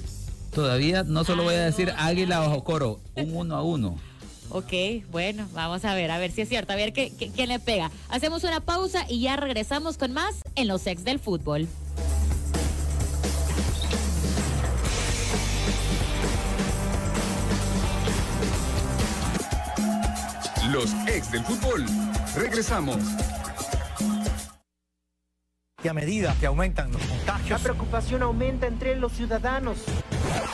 [0.54, 3.96] Todavía no solo voy a Ay, decir no, águila o coro, un uno a uno.
[4.54, 4.70] Ok,
[5.10, 7.58] bueno, vamos a ver, a ver si es cierto, a ver qué, qué- quién le
[7.58, 7.90] pega.
[8.10, 11.66] Hacemos una pausa y ya regresamos con más en los ex del fútbol.
[20.70, 21.84] Los ex del fútbol.
[22.36, 22.96] Regresamos.
[25.84, 29.78] Y a medida que aumentan los contagios, la preocupación aumenta entre los ciudadanos.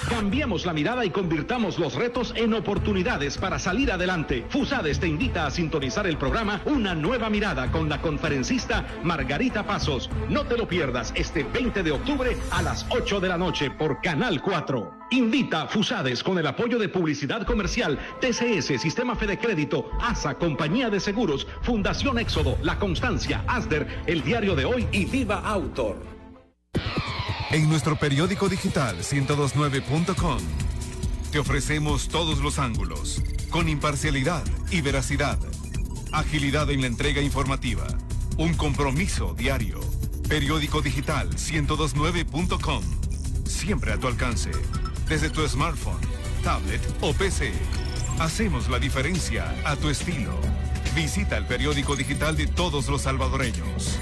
[0.09, 4.47] Cambiemos la mirada y convirtamos los retos en oportunidades para salir adelante.
[4.49, 10.09] Fusades te invita a sintonizar el programa Una nueva mirada con la conferencista Margarita Pasos.
[10.31, 14.01] No te lo pierdas este 20 de octubre a las 8 de la noche por
[14.01, 14.97] Canal 4.
[15.11, 20.91] Invita a Fusades con el apoyo de Publicidad Comercial, TCS, Sistema Fede Crédito, ASA, Compañía
[20.91, 26.05] de Seguros, Fundación Éxodo, La Constancia, ASDER, El Diario de Hoy y Viva Autor.
[27.51, 30.39] En nuestro periódico digital 1029.com
[31.33, 35.39] te ofrecemos todos los ángulos, con imparcialidad y veracidad,
[36.13, 37.87] agilidad en la entrega informativa,
[38.37, 39.81] un compromiso diario.
[40.29, 42.83] Periódico digital 1029.com,
[43.45, 44.51] siempre a tu alcance,
[45.09, 46.01] desde tu smartphone,
[46.43, 47.53] tablet o PC.
[48.19, 50.39] Hacemos la diferencia a tu estilo.
[50.95, 53.99] Visita el periódico digital de todos los salvadoreños.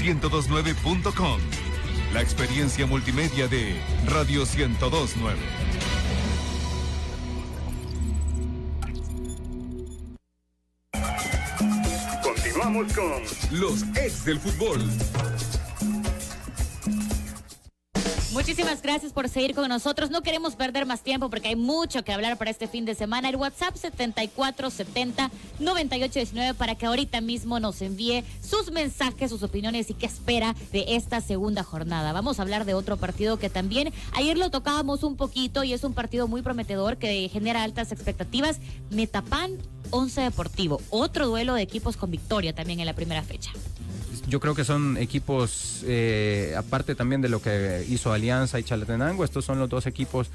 [0.00, 1.40] 1029.com.
[2.12, 5.38] La experiencia multimedia de Radio 1029.
[12.22, 14.80] Continuamos con los ex del fútbol.
[18.40, 20.10] Muchísimas gracias por seguir con nosotros.
[20.10, 23.28] No queremos perder más tiempo porque hay mucho que hablar para este fin de semana.
[23.28, 30.06] El WhatsApp 7470-9819 para que ahorita mismo nos envíe sus mensajes, sus opiniones y qué
[30.06, 32.14] espera de esta segunda jornada.
[32.14, 35.84] Vamos a hablar de otro partido que también ayer lo tocábamos un poquito y es
[35.84, 38.58] un partido muy prometedor que genera altas expectativas.
[38.88, 39.58] Metapan
[39.90, 43.52] 11 Deportivo, otro duelo de equipos con victoria también en la primera fecha
[44.28, 49.24] yo creo que son equipos, eh, aparte también de lo que hizo Alianza y Chalatenango,
[49.24, 50.30] estos son los dos equipos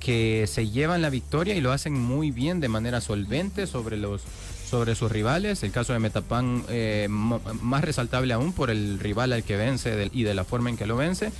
[0.00, 4.22] que se llevan la victoria y lo hacen muy bien de manera solvente sobre los
[4.68, 5.62] sobre sus rivales.
[5.62, 10.24] El caso de Metapan eh, más resaltable aún por el rival al que vence y
[10.24, 11.32] de la forma en que lo vence.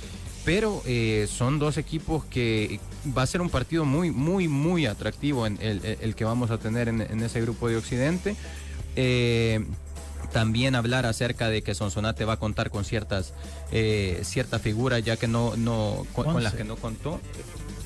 [0.45, 2.79] Pero eh, son dos equipos que
[3.15, 6.87] va a ser un partido muy, muy, muy atractivo en el, que vamos a tener
[6.87, 8.35] en, en ese grupo de Occidente.
[8.95, 9.63] Eh,
[10.31, 13.33] también hablar acerca de que Sonsonate va a contar con ciertas
[13.71, 17.19] eh, ciertas figuras ya que no no con, las que no contó.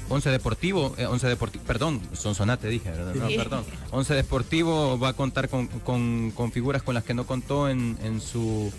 [0.09, 3.63] Once Deportivo, eh, Once Deportivo, perdón, Sonsonate dije, no, perdón.
[3.89, 8.19] Once Deportivo va a contar con, con, figuras con las que no contó en, en
[8.19, 8.71] su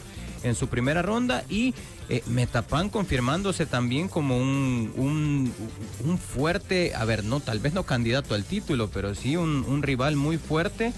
[0.45, 1.75] en su primera ronda y
[2.11, 5.53] eh, Metapan confirmándose también como un, un,
[6.05, 9.83] un, fuerte, a ver, no, tal vez no candidato al título, pero sí un, un
[9.83, 10.93] rival muy fuerte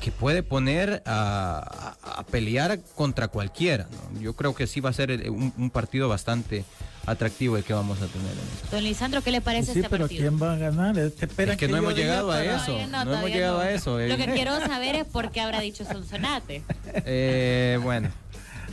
[0.00, 3.86] que puede poner a, pelear contra cualquiera.
[4.20, 6.64] Yo creo que sí va a ser eh, un, partido bastante
[7.06, 8.32] atractivo el que vamos a tener.
[8.70, 10.98] Don Lisandro, ¿qué le parece sí, este pero ¿quién va a ganar?
[10.98, 11.14] Es
[11.56, 12.78] que, no hemos llegado a eso.
[12.88, 13.98] No, hemos llegado a eso.
[13.98, 16.62] Lo que quiero saber es por qué habrá dicho Sonsonate.
[17.04, 18.10] Eh, bueno.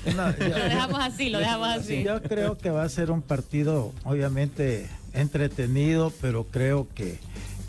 [0.05, 2.03] lo dejamos así, lo dejamos así.
[2.03, 7.19] Yo creo que va a ser un partido, obviamente, entretenido, pero creo que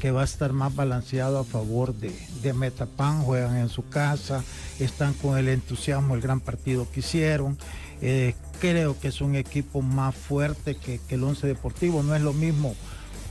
[0.04, 4.44] que va a estar más balanceado a favor de, de Metapan, juegan en su casa,
[4.78, 7.56] están con el entusiasmo, el gran partido que hicieron.
[8.02, 12.20] Eh, creo que es un equipo más fuerte que, que, el Once Deportivo, no es
[12.20, 12.74] lo mismo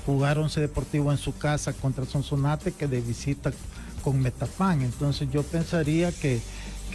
[0.07, 3.53] jugar Once Deportivo en su casa contra Sonsonate que de visita
[4.03, 4.81] con Metapan.
[4.81, 6.41] Entonces yo pensaría que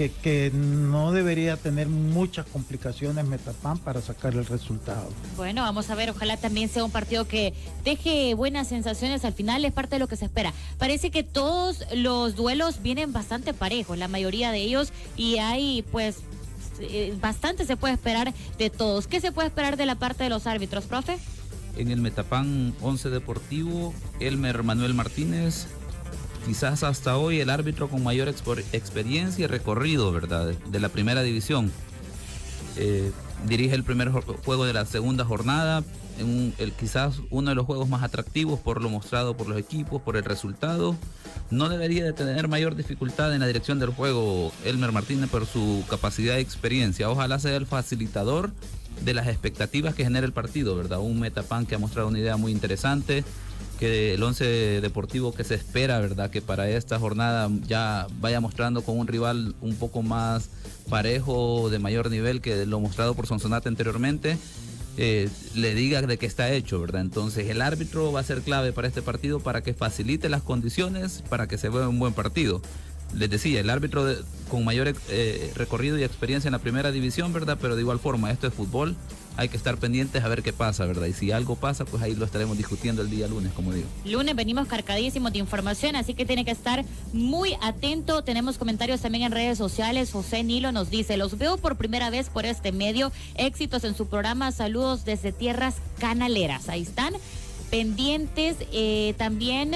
[0.06, 5.08] que, no debería tener muchas complicaciones Metapan para sacar el resultado.
[5.36, 7.52] Bueno, vamos a ver, ojalá también sea un partido que
[7.84, 10.52] deje buenas sensaciones al final, es parte de lo que se espera.
[10.78, 16.18] Parece que todos los duelos vienen bastante parejos, la mayoría de ellos, y hay pues
[16.80, 19.06] eh, bastante se puede esperar de todos.
[19.08, 21.18] ¿Qué se puede esperar de la parte de los árbitros, profe?
[21.76, 25.68] En el Metapan 11 Deportivo, Elmer Manuel Martínez,
[26.48, 30.46] quizás hasta hoy el árbitro con mayor experiencia y recorrido, ¿verdad?
[30.46, 31.70] De la primera división.
[32.78, 33.12] Eh,
[33.46, 35.84] dirige el primer juego de la segunda jornada,
[36.80, 40.24] quizás uno de los juegos más atractivos por lo mostrado por los equipos, por el
[40.24, 40.96] resultado.
[41.50, 45.84] No debería de tener mayor dificultad en la dirección del juego Elmer Martínez por su
[45.90, 47.10] capacidad y experiencia.
[47.10, 48.52] Ojalá sea el facilitador
[49.04, 51.00] de las expectativas que genera el partido, ¿verdad?
[51.00, 53.22] Un metapan que ha mostrado una idea muy interesante
[53.78, 54.44] que el once
[54.80, 56.30] deportivo que se espera, ¿verdad?
[56.30, 60.50] Que para esta jornada ya vaya mostrando con un rival un poco más
[60.88, 64.36] parejo, de mayor nivel que lo mostrado por Sonsonate anteriormente,
[64.96, 67.02] eh, le diga de qué está hecho, ¿verdad?
[67.02, 71.22] Entonces el árbitro va a ser clave para este partido para que facilite las condiciones
[71.28, 72.60] para que se vea un buen partido.
[73.14, 74.18] Les decía, el árbitro de-
[74.50, 77.58] con mayor eh, recorrido y experiencia en la primera división, ¿verdad?
[77.60, 78.96] Pero de igual forma, esto es fútbol,
[79.36, 81.06] hay que estar pendientes a ver qué pasa, ¿verdad?
[81.06, 83.86] Y si algo pasa, pues ahí lo estaremos discutiendo el día lunes, como digo.
[84.06, 88.24] Lunes venimos cargadísimos de información, así que tiene que estar muy atento.
[88.24, 90.10] Tenemos comentarios también en redes sociales.
[90.12, 93.12] José Nilo nos dice, los veo por primera vez por este medio.
[93.36, 94.50] Éxitos en su programa.
[94.50, 96.68] Saludos desde Tierras Canaleras.
[96.68, 97.12] Ahí están
[97.70, 98.56] pendientes.
[98.72, 99.72] Eh, también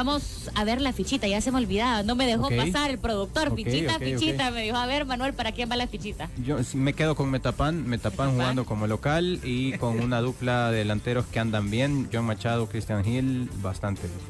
[0.00, 1.26] vamos a ver la fichita.
[1.26, 2.02] Ya se me olvidaba.
[2.02, 2.56] No me dejó Ok.
[2.56, 3.48] pasar el productor.
[3.48, 4.50] Ok, fichita, ok, fichita.
[4.50, 6.28] Me dijo, a ver, Manuel, ¿para quién va la fichita?
[6.44, 11.24] Yo me quedo con Metapan, Metapan jugando como local y con una dupla de delanteros
[11.26, 14.20] que andan bien, John Machado, Christian Hill, bastante bien.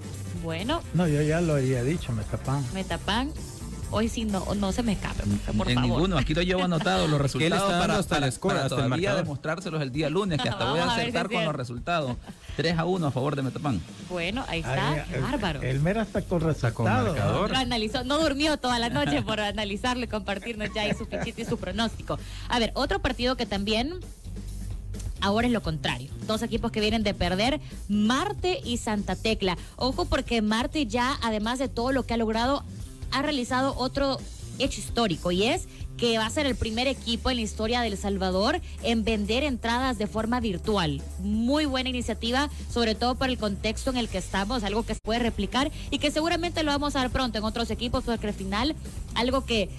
[0.45, 2.65] Bueno, No, yo ya lo había dicho, me tapan.
[2.73, 3.33] me tapan.
[3.91, 5.23] Hoy sí no, no se me escape,
[5.57, 5.91] por en favor.
[5.91, 8.83] ninguno, aquí lo llevo anotado los resultados para, hasta el para- score, para hasta el
[8.85, 9.25] todavía marcador.
[9.25, 12.17] demostrárselos el día lunes, que hasta voy Vamos a si acertar es con los resultados.
[12.57, 13.81] 3 a 1 a favor de Metapán.
[14.09, 14.93] Bueno, ahí está.
[14.93, 15.63] Ay, Qué el- bárbaro.
[15.63, 16.43] El, Mera está con.
[16.43, 21.43] Lo analizó, no durmió toda la noche por analizarlo y compartirnos ya ahí su fichita
[21.43, 22.19] y su pronóstico.
[22.49, 23.95] A ver, otro partido que también
[25.21, 26.11] ahora es lo contrario.
[26.27, 29.57] Dos equipos que vienen de perder, Marte y Santa Tecla.
[29.77, 32.65] Ojo porque Marte ya, además de todo lo que ha logrado,
[33.13, 34.19] ha realizado otro
[34.59, 37.89] hecho histórico y es que va a ser el primer equipo en la historia de
[37.89, 41.03] El Salvador en vender entradas de forma virtual.
[41.21, 45.01] Muy buena iniciativa, sobre todo por el contexto en el que estamos, algo que se
[45.01, 48.35] puede replicar y que seguramente lo vamos a ver pronto en otros equipos, porque al
[48.35, 48.77] final
[49.15, 49.71] algo que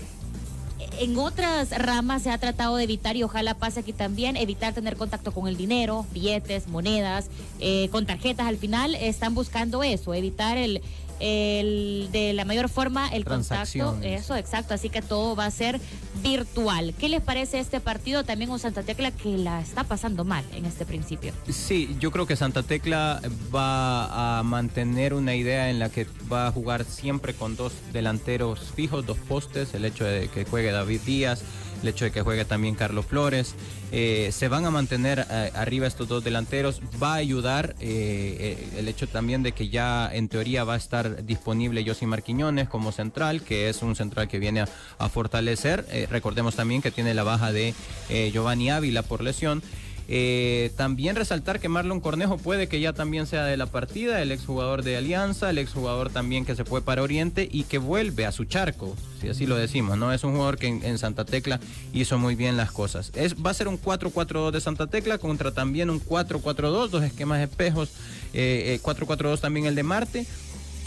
[1.00, 4.96] en otras ramas se ha tratado de evitar y ojalá pase aquí también, evitar tener
[4.96, 8.48] contacto con el dinero, billetes, monedas, eh, con tarjetas.
[8.48, 10.82] Al final están buscando eso, evitar el,
[11.20, 13.98] el de la mayor forma el contacto.
[14.02, 14.74] Eso, exacto.
[14.74, 15.80] Así que todo va a ser
[16.22, 16.94] virtual.
[17.00, 18.24] ¿Qué les parece este partido?
[18.24, 21.34] También un Santa Tecla que la está pasando mal en este principio.
[21.50, 23.22] Sí, yo creo que Santa Tecla
[23.54, 28.60] va a mantener una idea en la que va a jugar siempre con dos delanteros
[28.76, 31.44] fijos, dos postes, el hecho de que juegue David Díaz,
[31.82, 33.56] el hecho de que juegue también Carlos Flores.
[33.92, 36.82] Eh, se van a mantener eh, arriba estos dos delanteros.
[37.02, 41.24] Va a ayudar eh, el hecho también de que ya en teoría va a estar
[41.26, 44.66] disponible Yossi Marquiñones como central, que es un central que viene
[44.98, 45.86] a fortalecer.
[46.12, 47.74] Recordemos también que tiene la baja de
[48.10, 49.62] eh, Giovanni Ávila por lesión.
[50.10, 54.32] Eh, también resaltar que Marlon Cornejo puede que ya también sea de la partida, el
[54.32, 58.32] exjugador de Alianza, el exjugador también que se fue para Oriente y que vuelve a
[58.32, 60.14] su charco, si así lo decimos, ¿no?
[60.14, 61.60] Es un jugador que en, Santa Tecla
[61.92, 63.12] hizo muy bien las cosas.
[63.16, 67.42] Es, va a ser un 4-4-2 de Santa Tecla contra también un 4-4-2, dos esquemas
[67.42, 67.90] espejos,
[68.34, 70.26] eh, eh, 4-4-2 también el de Marte.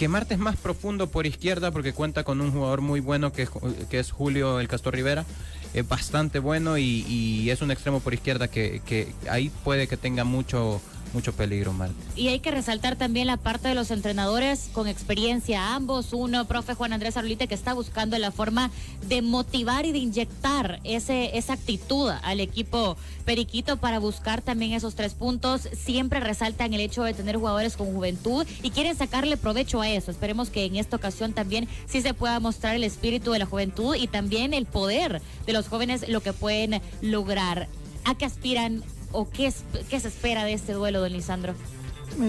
[0.00, 3.42] Que Marte es más profundo por izquierda porque cuenta con un jugador muy bueno que
[3.42, 3.50] es,
[3.90, 5.26] que es Julio El Castor Rivera.
[5.74, 10.80] Es bastante bueno y, es un extremo por izquierda que ahí puede que tenga mucho,
[11.12, 11.94] mucho peligro Marte.
[12.16, 16.12] Y hay que resaltar también la parte de los entrenadores con experiencia, ambos.
[16.12, 18.70] Uno, profe Juan Andrés Arlite, que está buscando la forma
[19.06, 24.94] de motivar y de inyectar ese, esa actitud al equipo Periquito para buscar también esos
[24.94, 25.68] tres puntos.
[25.72, 30.10] Siempre resaltan el hecho de tener jugadores con juventud y quieren sacarle provecho a eso.
[30.10, 33.94] Esperemos que en esta ocasión también sí se pueda mostrar el espíritu de la juventud
[33.94, 37.68] y también el poder de los jóvenes, lo que pueden lograr.
[38.04, 38.82] ¿A qué aspiran
[39.12, 41.54] o qué, es- qué se espera de este duelo, don Lisandro?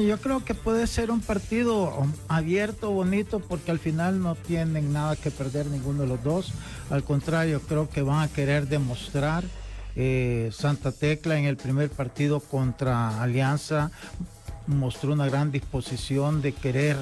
[0.07, 1.91] Yo creo que puede ser un partido
[2.27, 6.51] abierto, bonito, porque al final no tienen nada que perder ninguno de los dos.
[6.91, 9.43] Al contrario, creo que van a querer demostrar.
[9.97, 13.91] eh, Santa Tecla en el primer partido contra Alianza
[14.77, 16.97] mostró una gran disposición de querer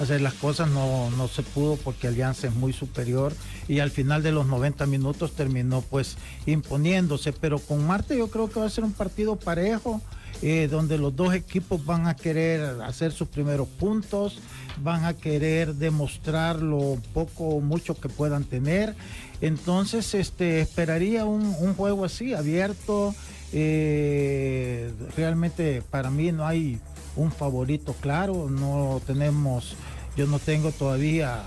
[0.00, 3.32] hacer las cosas, no, no se pudo porque Alianza es muy superior
[3.66, 6.16] y al final de los 90 minutos terminó pues
[6.46, 10.00] imponiéndose, pero con Marte yo creo que va a ser un partido parejo,
[10.40, 14.38] eh, donde los dos equipos van a querer hacer sus primeros puntos,
[14.80, 18.94] van a querer demostrar lo poco o mucho que puedan tener.
[19.40, 23.14] Entonces, este, esperaría un, juego así, abierto.
[23.52, 26.78] eh, realmente para mí no hay
[27.18, 29.74] un favorito claro, no tenemos,
[30.16, 31.42] yo no tengo todavía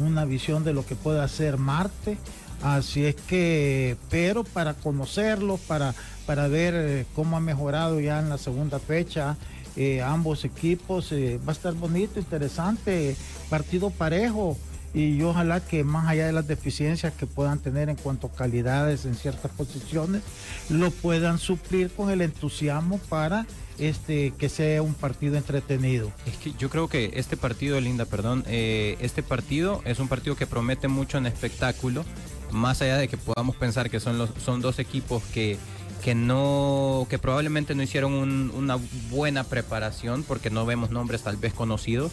[0.00, 2.16] una visión de lo que puede hacer Marte.
[2.62, 5.94] Así es que, pero para conocerlo, para,
[6.26, 9.36] para ver eh, cómo ha mejorado ya en la segunda fecha
[9.76, 13.16] eh, ambos equipos, eh, va a estar bonito, interesante,
[13.48, 14.56] partido parejo
[14.92, 19.04] y ojalá que más allá de las deficiencias que puedan tener en cuanto a calidades
[19.04, 20.22] en ciertas posiciones,
[20.68, 23.46] lo puedan suplir con el entusiasmo para
[23.80, 26.12] este que sea un partido entretenido.
[26.58, 30.88] Yo creo que este partido, Linda, perdón, eh, este partido es un partido que promete
[30.88, 32.04] mucho en espectáculo,
[32.52, 35.56] más allá de que podamos pensar que son dos equipos que
[36.02, 38.78] que no que probablemente no hicieron un- una
[39.10, 42.10] buena preparación porque no vemos nombres tal vez conocidos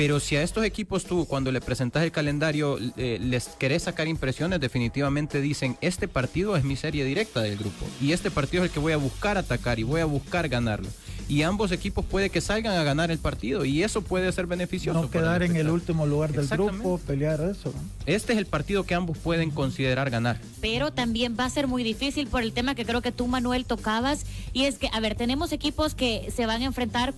[0.00, 4.08] Pero si a estos equipos tú, cuando le presentas el calendario, eh, les querés sacar
[4.08, 7.84] impresiones, definitivamente dicen, este partido es mi serie directa del grupo.
[8.00, 10.88] Y este partido es el que voy a buscar atacar y voy a buscar ganarlo.
[11.28, 15.02] Y ambos equipos puede que salgan a ganar el partido y eso puede ser beneficioso.
[15.02, 17.74] No quedar en el último lugar del grupo, pelear eso.
[18.06, 20.40] Este es el partido que ambos pueden considerar ganar.
[20.62, 23.66] pero también va a ser muy difícil por el tema que creo que tú, Manuel,
[23.66, 24.24] tocabas.
[24.54, 27.12] Y es que, a ver, tenemos equipos que se van a enfrentar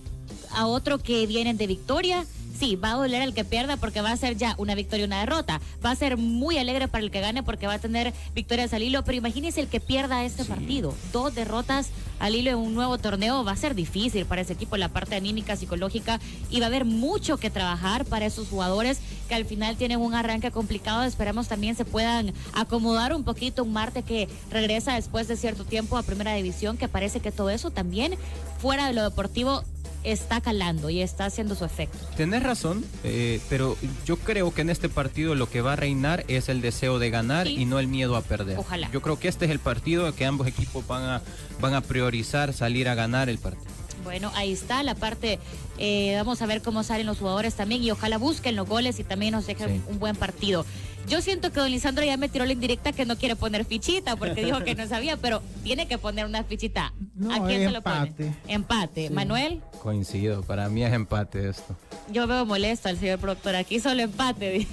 [0.51, 2.25] a otro que vienen de victoria.
[2.57, 5.07] Sí, va a doler el que pierda porque va a ser ya una victoria y
[5.07, 5.59] una derrota.
[5.83, 8.83] Va a ser muy alegre para el que gane porque va a tener victorias al
[8.83, 9.03] hilo.
[9.03, 10.93] Pero imagínense el que pierda este partido.
[11.11, 11.89] Dos derrotas
[12.19, 13.43] al hilo en un nuevo torneo.
[13.43, 16.19] Va a ser difícil para ese equipo la parte anímica, psicológica.
[16.49, 20.13] Y va a haber mucho que trabajar para esos jugadores que al final tienen un
[20.13, 21.03] arranque complicado.
[21.03, 25.97] Esperemos también se puedan acomodar un poquito un Marte que regresa después de cierto tiempo
[25.97, 28.15] a Primera División, que parece que todo eso también
[28.59, 29.63] fuera de lo deportivo
[30.03, 31.97] está calando y está haciendo su efecto.
[32.17, 36.23] Tenés razón, eh, pero yo creo que en este partido lo que va a reinar
[36.27, 37.55] es el deseo de ganar Sí.
[37.59, 38.57] y no el miedo a perder.
[38.59, 38.89] Ojalá.
[38.91, 41.21] Yo creo que este es el partido que ambos equipos van a,
[41.61, 43.71] van a priorizar salir a ganar el partido.
[44.03, 45.39] Bueno, ahí está la parte.
[45.79, 49.03] eh, vamos a ver cómo salen los jugadores también y ojalá busquen los goles y
[49.03, 49.81] también nos dejen Sí.
[49.89, 50.65] un buen partido.
[51.09, 54.15] Yo siento que don Lisandro ya me tiró la indirecta que no quiere poner fichita
[54.15, 56.93] porque dijo que no sabía, pero tiene que poner una fichita.
[57.15, 58.11] No, ¿A quién se lo empate.
[58.25, 58.35] pone?
[58.47, 59.07] Empate.
[59.09, 59.13] Sí.
[59.13, 61.75] Manuel, Coincido, para mí es empate esto.
[62.11, 63.55] yo veo molesto al señor productor.
[63.55, 64.65] Aquí solo empate.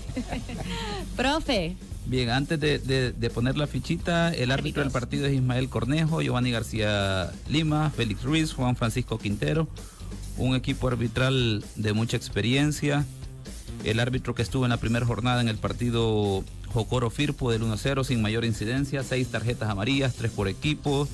[1.17, 1.77] Profe,
[2.07, 6.23] Bien, antes de, de- de poner la fichita, el árbitro del partido es Ismael Cornejo,
[6.23, 9.69] Giovanni García Lima, Félix Ruiz, Juan Francisco Quintero,
[10.37, 13.05] un equipo arbitral de mucha experiencia.
[13.85, 18.05] El árbitro que estuvo en la primera jornada en el partido Jocoro Firpo del 1-0
[18.05, 21.09] sin mayor incidencia, seis tarjetas amarillas, tres por equipo.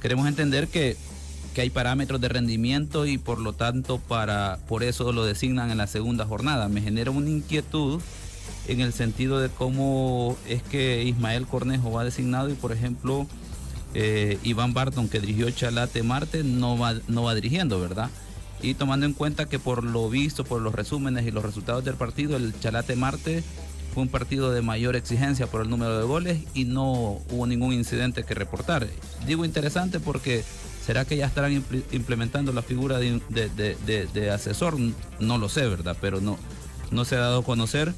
[0.00, 0.96] Queremos entender que,
[1.54, 5.78] que hay parámetros de rendimiento y por lo tanto para, por eso lo designan en
[5.78, 6.68] la segunda jornada.
[6.68, 8.00] Me genera una inquietud
[8.66, 13.26] en el sentido de cómo es que Ismael Cornejo va designado y por ejemplo
[13.94, 18.10] eh, Iván Barton que dirigió Chalate Marte no va, no va dirigiendo, ¿verdad?
[18.62, 21.94] Y tomando en cuenta que por lo visto, por los resúmenes y los resultados del
[21.94, 23.44] partido, el Chalate Marte
[23.94, 27.72] fue un partido de mayor exigencia por el número de goles y no hubo ningún
[27.72, 28.86] incidente que reportar.
[29.26, 30.44] Digo interesante porque
[30.84, 34.76] ¿será que ya estarán impl- implementando la figura de, de- asesor?
[35.20, 35.96] No lo sé, ¿verdad?
[36.00, 36.38] Pero no,
[36.90, 37.94] no se ha dado a conocer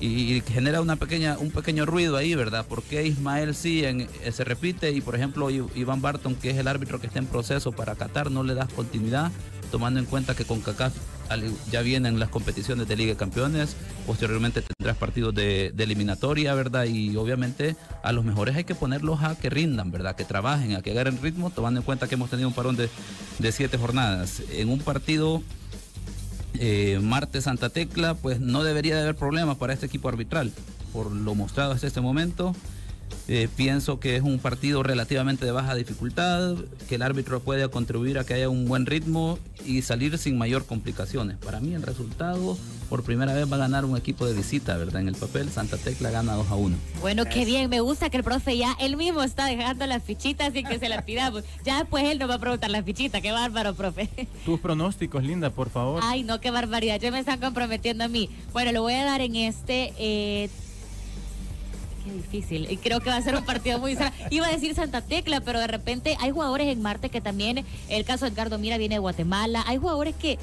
[0.00, 2.66] y, genera una pequeña, un pequeño ruido ahí, ¿verdad?
[2.68, 7.00] Porque Ismael sí eh, se repite y por ejemplo Iván Barton, que es el árbitro
[7.00, 9.30] que está en proceso para Qatar, no le das continuidad,
[9.74, 10.92] tomando en cuenta que con CACAF
[11.68, 13.74] ya vienen las competiciones de Liga de Campeones,
[14.06, 16.84] posteriormente tendrás partidos de, de eliminatoria, ¿verdad?
[16.84, 20.14] Y obviamente a los mejores hay que ponerlos a que rindan, ¿verdad?
[20.14, 22.88] Que trabajen, a que agarren ritmo, tomando en cuenta que hemos tenido un parón de,
[23.40, 24.42] de siete jornadas.
[24.52, 25.42] En un partido
[26.60, 30.52] eh, Marte Santa Tecla, pues no debería de haber problemas para este equipo arbitral.
[30.92, 32.54] Por lo mostrado hasta este momento,
[33.28, 36.56] eh, pienso que es un partido relativamente de baja dificultad,
[36.88, 40.66] que el árbitro puede contribuir a que haya un buen ritmo y salir sin mayor
[40.66, 41.38] complicaciones.
[41.38, 42.58] Para mí el resultado,
[42.90, 45.00] por primera vez va a ganar un equipo de visita, ¿verdad?
[45.00, 46.76] En el papel, Santa Tecla gana 2 a 1.
[47.00, 47.70] bueno, qué bien.
[47.70, 50.88] Me gusta que el profe ya él mismo está dejando las fichitas sin que se
[50.90, 51.44] las pidamos.
[51.64, 53.22] Ya después él nos va a preguntar las fichitas.
[53.22, 54.10] Qué bárbaro, profe.
[54.44, 56.00] Tus pronósticos, Linda, por favor.
[56.04, 57.00] Ay, no, qué barbaridad.
[57.00, 58.28] Ya me están comprometiendo a mí.
[58.52, 59.92] Bueno, lo voy a dar en este.
[59.98, 60.50] eh,
[62.04, 62.70] Qué difícil.
[62.70, 63.96] Y creo que va a ser un partido muy.
[64.30, 68.04] Iba a decir Santa Tecla, pero de repente hay jugadores en Marte que también, el
[68.04, 69.64] caso de Edgardo Mira viene de Guatemala.
[69.66, 70.38] Hay jugadores que,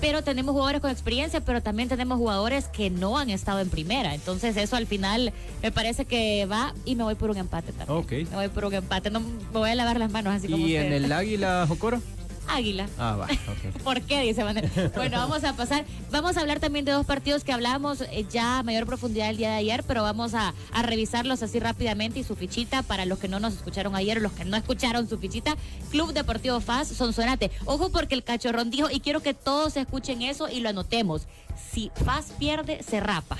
[0.00, 4.14] pero tenemos jugadores con experiencia, pero también tenemos jugadores que no han estado en primera.
[4.14, 5.32] Entonces eso al final
[5.62, 7.98] me parece que va y me voy por un empate también.
[7.98, 8.30] Ok.
[8.30, 9.10] Me voy por un empate.
[9.10, 12.00] No me voy a lavar las manos así como ¿Y en el Águila Jocoro?
[12.48, 12.88] Águila.
[12.98, 13.82] Ah, va, ok.
[13.84, 14.20] ¿Por qué?
[14.20, 14.70] Dice Manuel.
[14.94, 15.84] Bueno, vamos a pasar.
[16.10, 19.36] Vamos a hablar también de dos partidos que hablamos eh, ya a mayor profundidad el
[19.36, 23.18] día de ayer, pero vamos a, a revisarlos así rápidamente y su fichita para los
[23.18, 25.56] que no nos escucharon ayer los que no escucharon su fichita.
[25.90, 27.50] Club Deportivo FAS, Sonsonate.
[27.64, 31.26] Ojo porque el cachorrón dijo, y quiero que todos escuchen eso y lo anotemos.
[31.72, 33.38] Si FAS pierde, se rapa.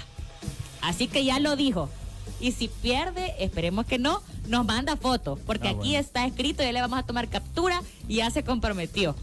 [0.80, 1.88] Así que ya lo dijo.
[2.40, 5.98] Y si pierde, esperemos que no, nos manda foto, porque Ah, aquí bueno.
[6.00, 9.14] está escrito, ya le vamos a tomar captura y ya se comprometió.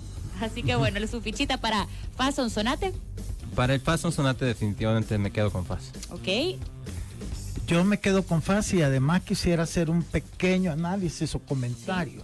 [0.41, 1.85] Así que bueno, su fichita para
[2.15, 2.93] Faz Sonsonate,
[3.55, 5.91] Para el Faz Sonate definitivamente me quedo con Faz.
[6.11, 6.57] ¿ok?
[7.67, 12.23] Yo me quedo con Faz y además quisiera hacer un pequeño análisis o comentario.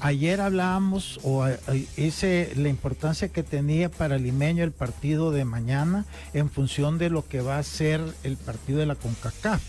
[0.00, 1.58] Ayer hablábamos o eh,
[1.96, 7.28] hice la importancia que tenía para Limeño el partido de mañana en función de lo
[7.28, 9.62] que va a ser el partido de la CONCACAF.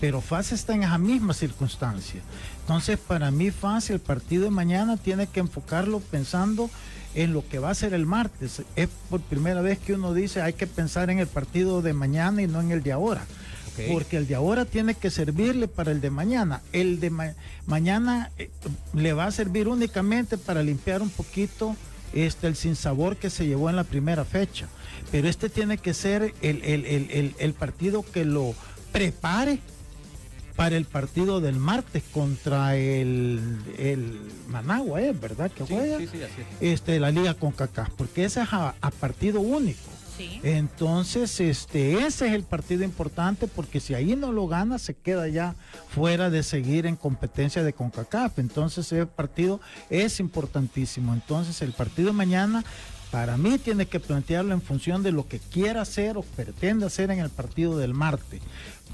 [0.00, 2.20] Pero FAS está en esa misma circunstancia.
[2.60, 6.70] Entonces, para mí FAS, el partido de mañana tiene que enfocarlo pensando
[7.14, 8.62] en lo que va a ser el martes.
[8.76, 12.42] Es por primera vez que uno dice hay que pensar en el partido de mañana
[12.42, 13.24] y no en el de ahora.
[13.90, 16.60] Porque el de ahora tiene que servirle para el de mañana.
[16.72, 17.34] El de ma-
[17.66, 18.48] mañana eh,
[18.94, 21.74] le va a servir únicamente para limpiar un poquito
[22.12, 24.68] este, el sinsabor que se llevó en la primera fecha.
[25.10, 28.54] Pero este tiene que ser el- el- el- el partido que lo
[28.92, 29.58] prepare
[30.56, 35.98] para el partido del martes contra el, el Managua, ¿es verdad que juega?
[36.60, 37.52] Este, la liga con
[37.96, 39.94] porque ese es a, a partido único.
[40.42, 45.28] Entonces, este, ese es el partido importante porque si ahí no lo gana, se queda
[45.28, 45.56] ya
[45.88, 48.38] fuera de seguir en competencia de CONCACAF.
[48.38, 51.14] Entonces, ese partido es importantísimo.
[51.14, 52.64] Entonces, el partido de mañana,
[53.10, 57.10] para mí, tiene que plantearlo en función de lo que quiera hacer o pretende hacer
[57.10, 58.40] en el partido del martes.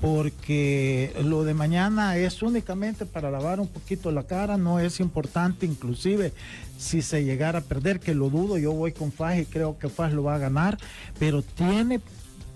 [0.01, 5.67] Porque lo de mañana es únicamente para lavar un poquito la cara, no es importante,
[5.67, 6.33] inclusive
[6.79, 9.91] si se llegara a perder, que lo dudo, yo voy con Faz y creo que
[9.91, 10.79] Faz lo va a ganar,
[11.19, 12.01] pero tiene,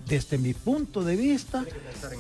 [0.07, 1.65] desde mi punto de vista,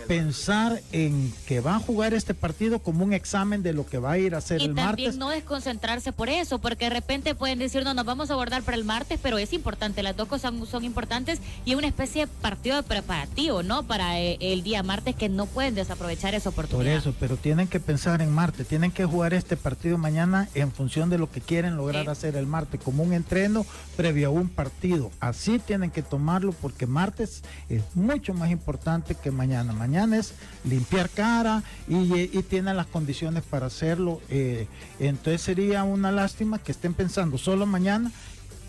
[0.09, 4.13] pensar en que va a jugar este partido como un examen de lo que va
[4.13, 5.17] a ir a hacer Y el también martes.
[5.17, 8.77] no desconcentrarse por eso, porque de repente pueden decir, no, nos vamos a abordar para
[8.77, 12.33] el martes, pero es importante, las dos cosas son, importantes y es una especie de
[12.41, 13.83] partido de preparativo, ¿no?
[13.87, 16.97] Para eh, el día martes que no pueden desaprovechar esa Por oportunidad.
[16.97, 21.11] eso, pero tienen que pensar en martes, tienen que jugar este partido mañana en función
[21.11, 23.67] de lo que quieren lograr hacer el martes, como un entreno
[23.97, 25.11] previo a un partido.
[25.21, 27.43] Así tienen que tomarlo porque martes
[27.77, 29.73] es mucho más importante que mañana.
[29.73, 34.21] Mañana es limpiar cara y, y tienen las condiciones para hacerlo.
[34.29, 34.67] eh,
[34.99, 38.11] entonces sería una lástima que estén pensando solo mañana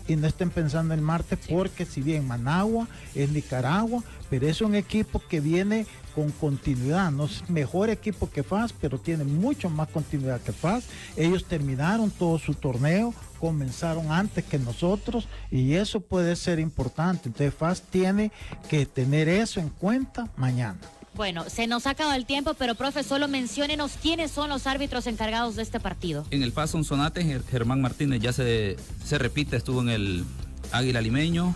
[0.08, 4.74] y no estén pensando el martes porque si bien Managua es Nicaragua, pero es un
[4.74, 9.88] equipo que viene con continuidad, no es mejor equipo que FAS, pero tiene mucho más
[9.88, 10.84] continuidad que FAS.
[11.16, 17.28] Ellos terminaron todo su torneo, comenzaron antes que nosotros y eso puede ser importante.
[17.28, 18.32] Entonces FAS tiene
[18.68, 20.78] que tener eso en cuenta mañana.
[21.14, 25.06] Bueno, se nos ha acabado el tiempo, pero profe, solo menciónenos quiénes son los árbitros
[25.06, 26.26] encargados de este partido.
[26.30, 30.24] En el paso un sonate, Ger- Germán Martínez ya se, se repite, estuvo en el
[30.72, 31.54] Águila Limeño.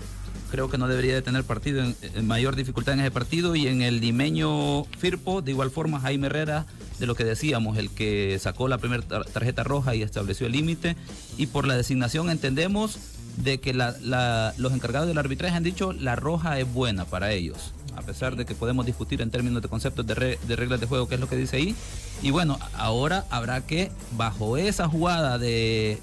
[0.50, 3.54] Creo que no debería de tener partido en, mayor dificultad en ese partido.
[3.56, 6.66] Y en el Limeño Firpo, de igual forma, Jaime Herrera,
[6.98, 10.52] de lo que decíamos, el que sacó la primera tar- tarjeta roja y estableció el
[10.52, 10.96] límite.
[11.38, 12.98] Y por la designación entendemos
[13.36, 17.72] de que los encargados del arbitraje han dicho la roja es buena para ellos.
[17.96, 20.86] A pesar de que podemos discutir en términos de conceptos de, re- de reglas de
[20.86, 21.74] juego, qué es lo que dice ahí.
[22.22, 25.98] Y bueno, ahora habrá que, bajo esa jugada de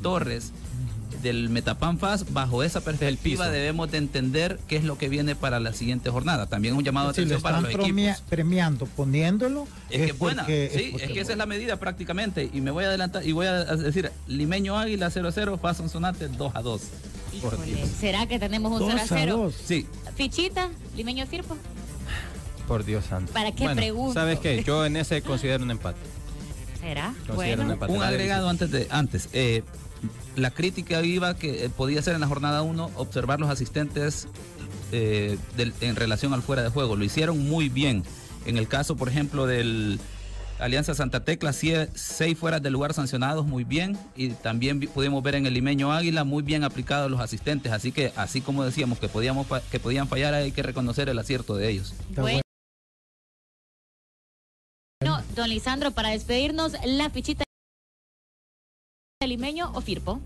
[0.00, 0.52] Torres,
[1.22, 5.60] del Metapan Fast, bajo esa perspectiva debemos de entender qué es lo que viene para
[5.60, 6.46] la siguiente jornada.
[6.46, 8.22] También un llamado de Si lo atención para los equipos.
[8.28, 12.50] premiando, poniéndolo, Es que es buena, porque- sí, es que esa es la medida prácticamente.
[12.52, 16.82] Y me voy a adelantar y voy a decir, Limeño Águila 0-0, Fason Sonate 2-2.
[17.40, 17.88] Por Híjole, Dios.
[17.98, 19.36] ¿Será que tenemos un Dos 0 a a 0?
[19.36, 19.54] dos.
[19.64, 19.86] Sí.
[20.16, 21.56] Fichita, Limeño Firpo.
[22.68, 23.32] Por Dios santo.
[23.32, 24.14] ¿Para qué Bueno, pregunto?
[24.14, 24.62] ¿Sabes qué?
[24.64, 25.98] Yo en ese considero un empate.
[26.80, 27.14] ¿Será?
[27.26, 27.96] Considero un empate.
[27.98, 29.28] Agregado antes de antes.
[29.32, 29.62] eh,
[30.36, 34.28] la crítica iba que eh, podía ser en la jornada 1 observar los asistentes
[34.92, 36.96] eh, del- en relación al fuera de juego.
[36.96, 38.02] Lo hicieron muy bien.
[38.46, 40.00] En el caso, por ejemplo, del
[40.58, 43.96] Alianza Santa Tecla, sie- seis fueras del lugar sancionados muy bien.
[44.16, 47.72] Y también pudimos ver en el Limeño Águila muy bien aplicados los asistentes.
[47.72, 51.54] Así que, así como decíamos que, podíamos, que podían fallar, hay que reconocer el acierto
[51.56, 51.94] de ellos.
[52.16, 52.40] Bueno.
[55.34, 57.51] Don Lisandro, para despedirnos, la fichita de
[59.26, 60.20] Limeño o Firpo.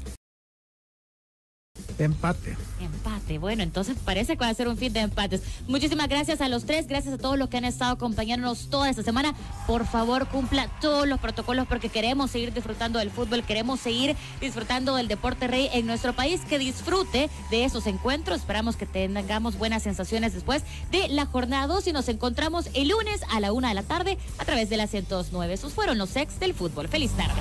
[1.99, 2.57] Empate.
[2.80, 3.38] Empate.
[3.38, 5.42] Bueno, entonces parece que va a ser un fin de empates.
[5.66, 9.03] Muchísimas gracias a los tres, gracias a todos los que han estado acompañándonos toda esta
[9.03, 9.34] semana.
[9.66, 14.97] Por favor, cumpla todos los protocolos porque queremos seguir disfrutando del fútbol, queremos seguir disfrutando
[14.97, 18.40] del deporte rey en nuestro país, que disfrute de esos encuentros.
[18.40, 23.22] Esperamos que tengamos buenas sensaciones después de la jornada 2 y nos encontramos el lunes
[23.30, 25.55] a la una de la tarde a través de la 109.
[25.55, 26.88] Esos fueron los ex del fútbol.
[26.88, 27.40] Feliz tarde.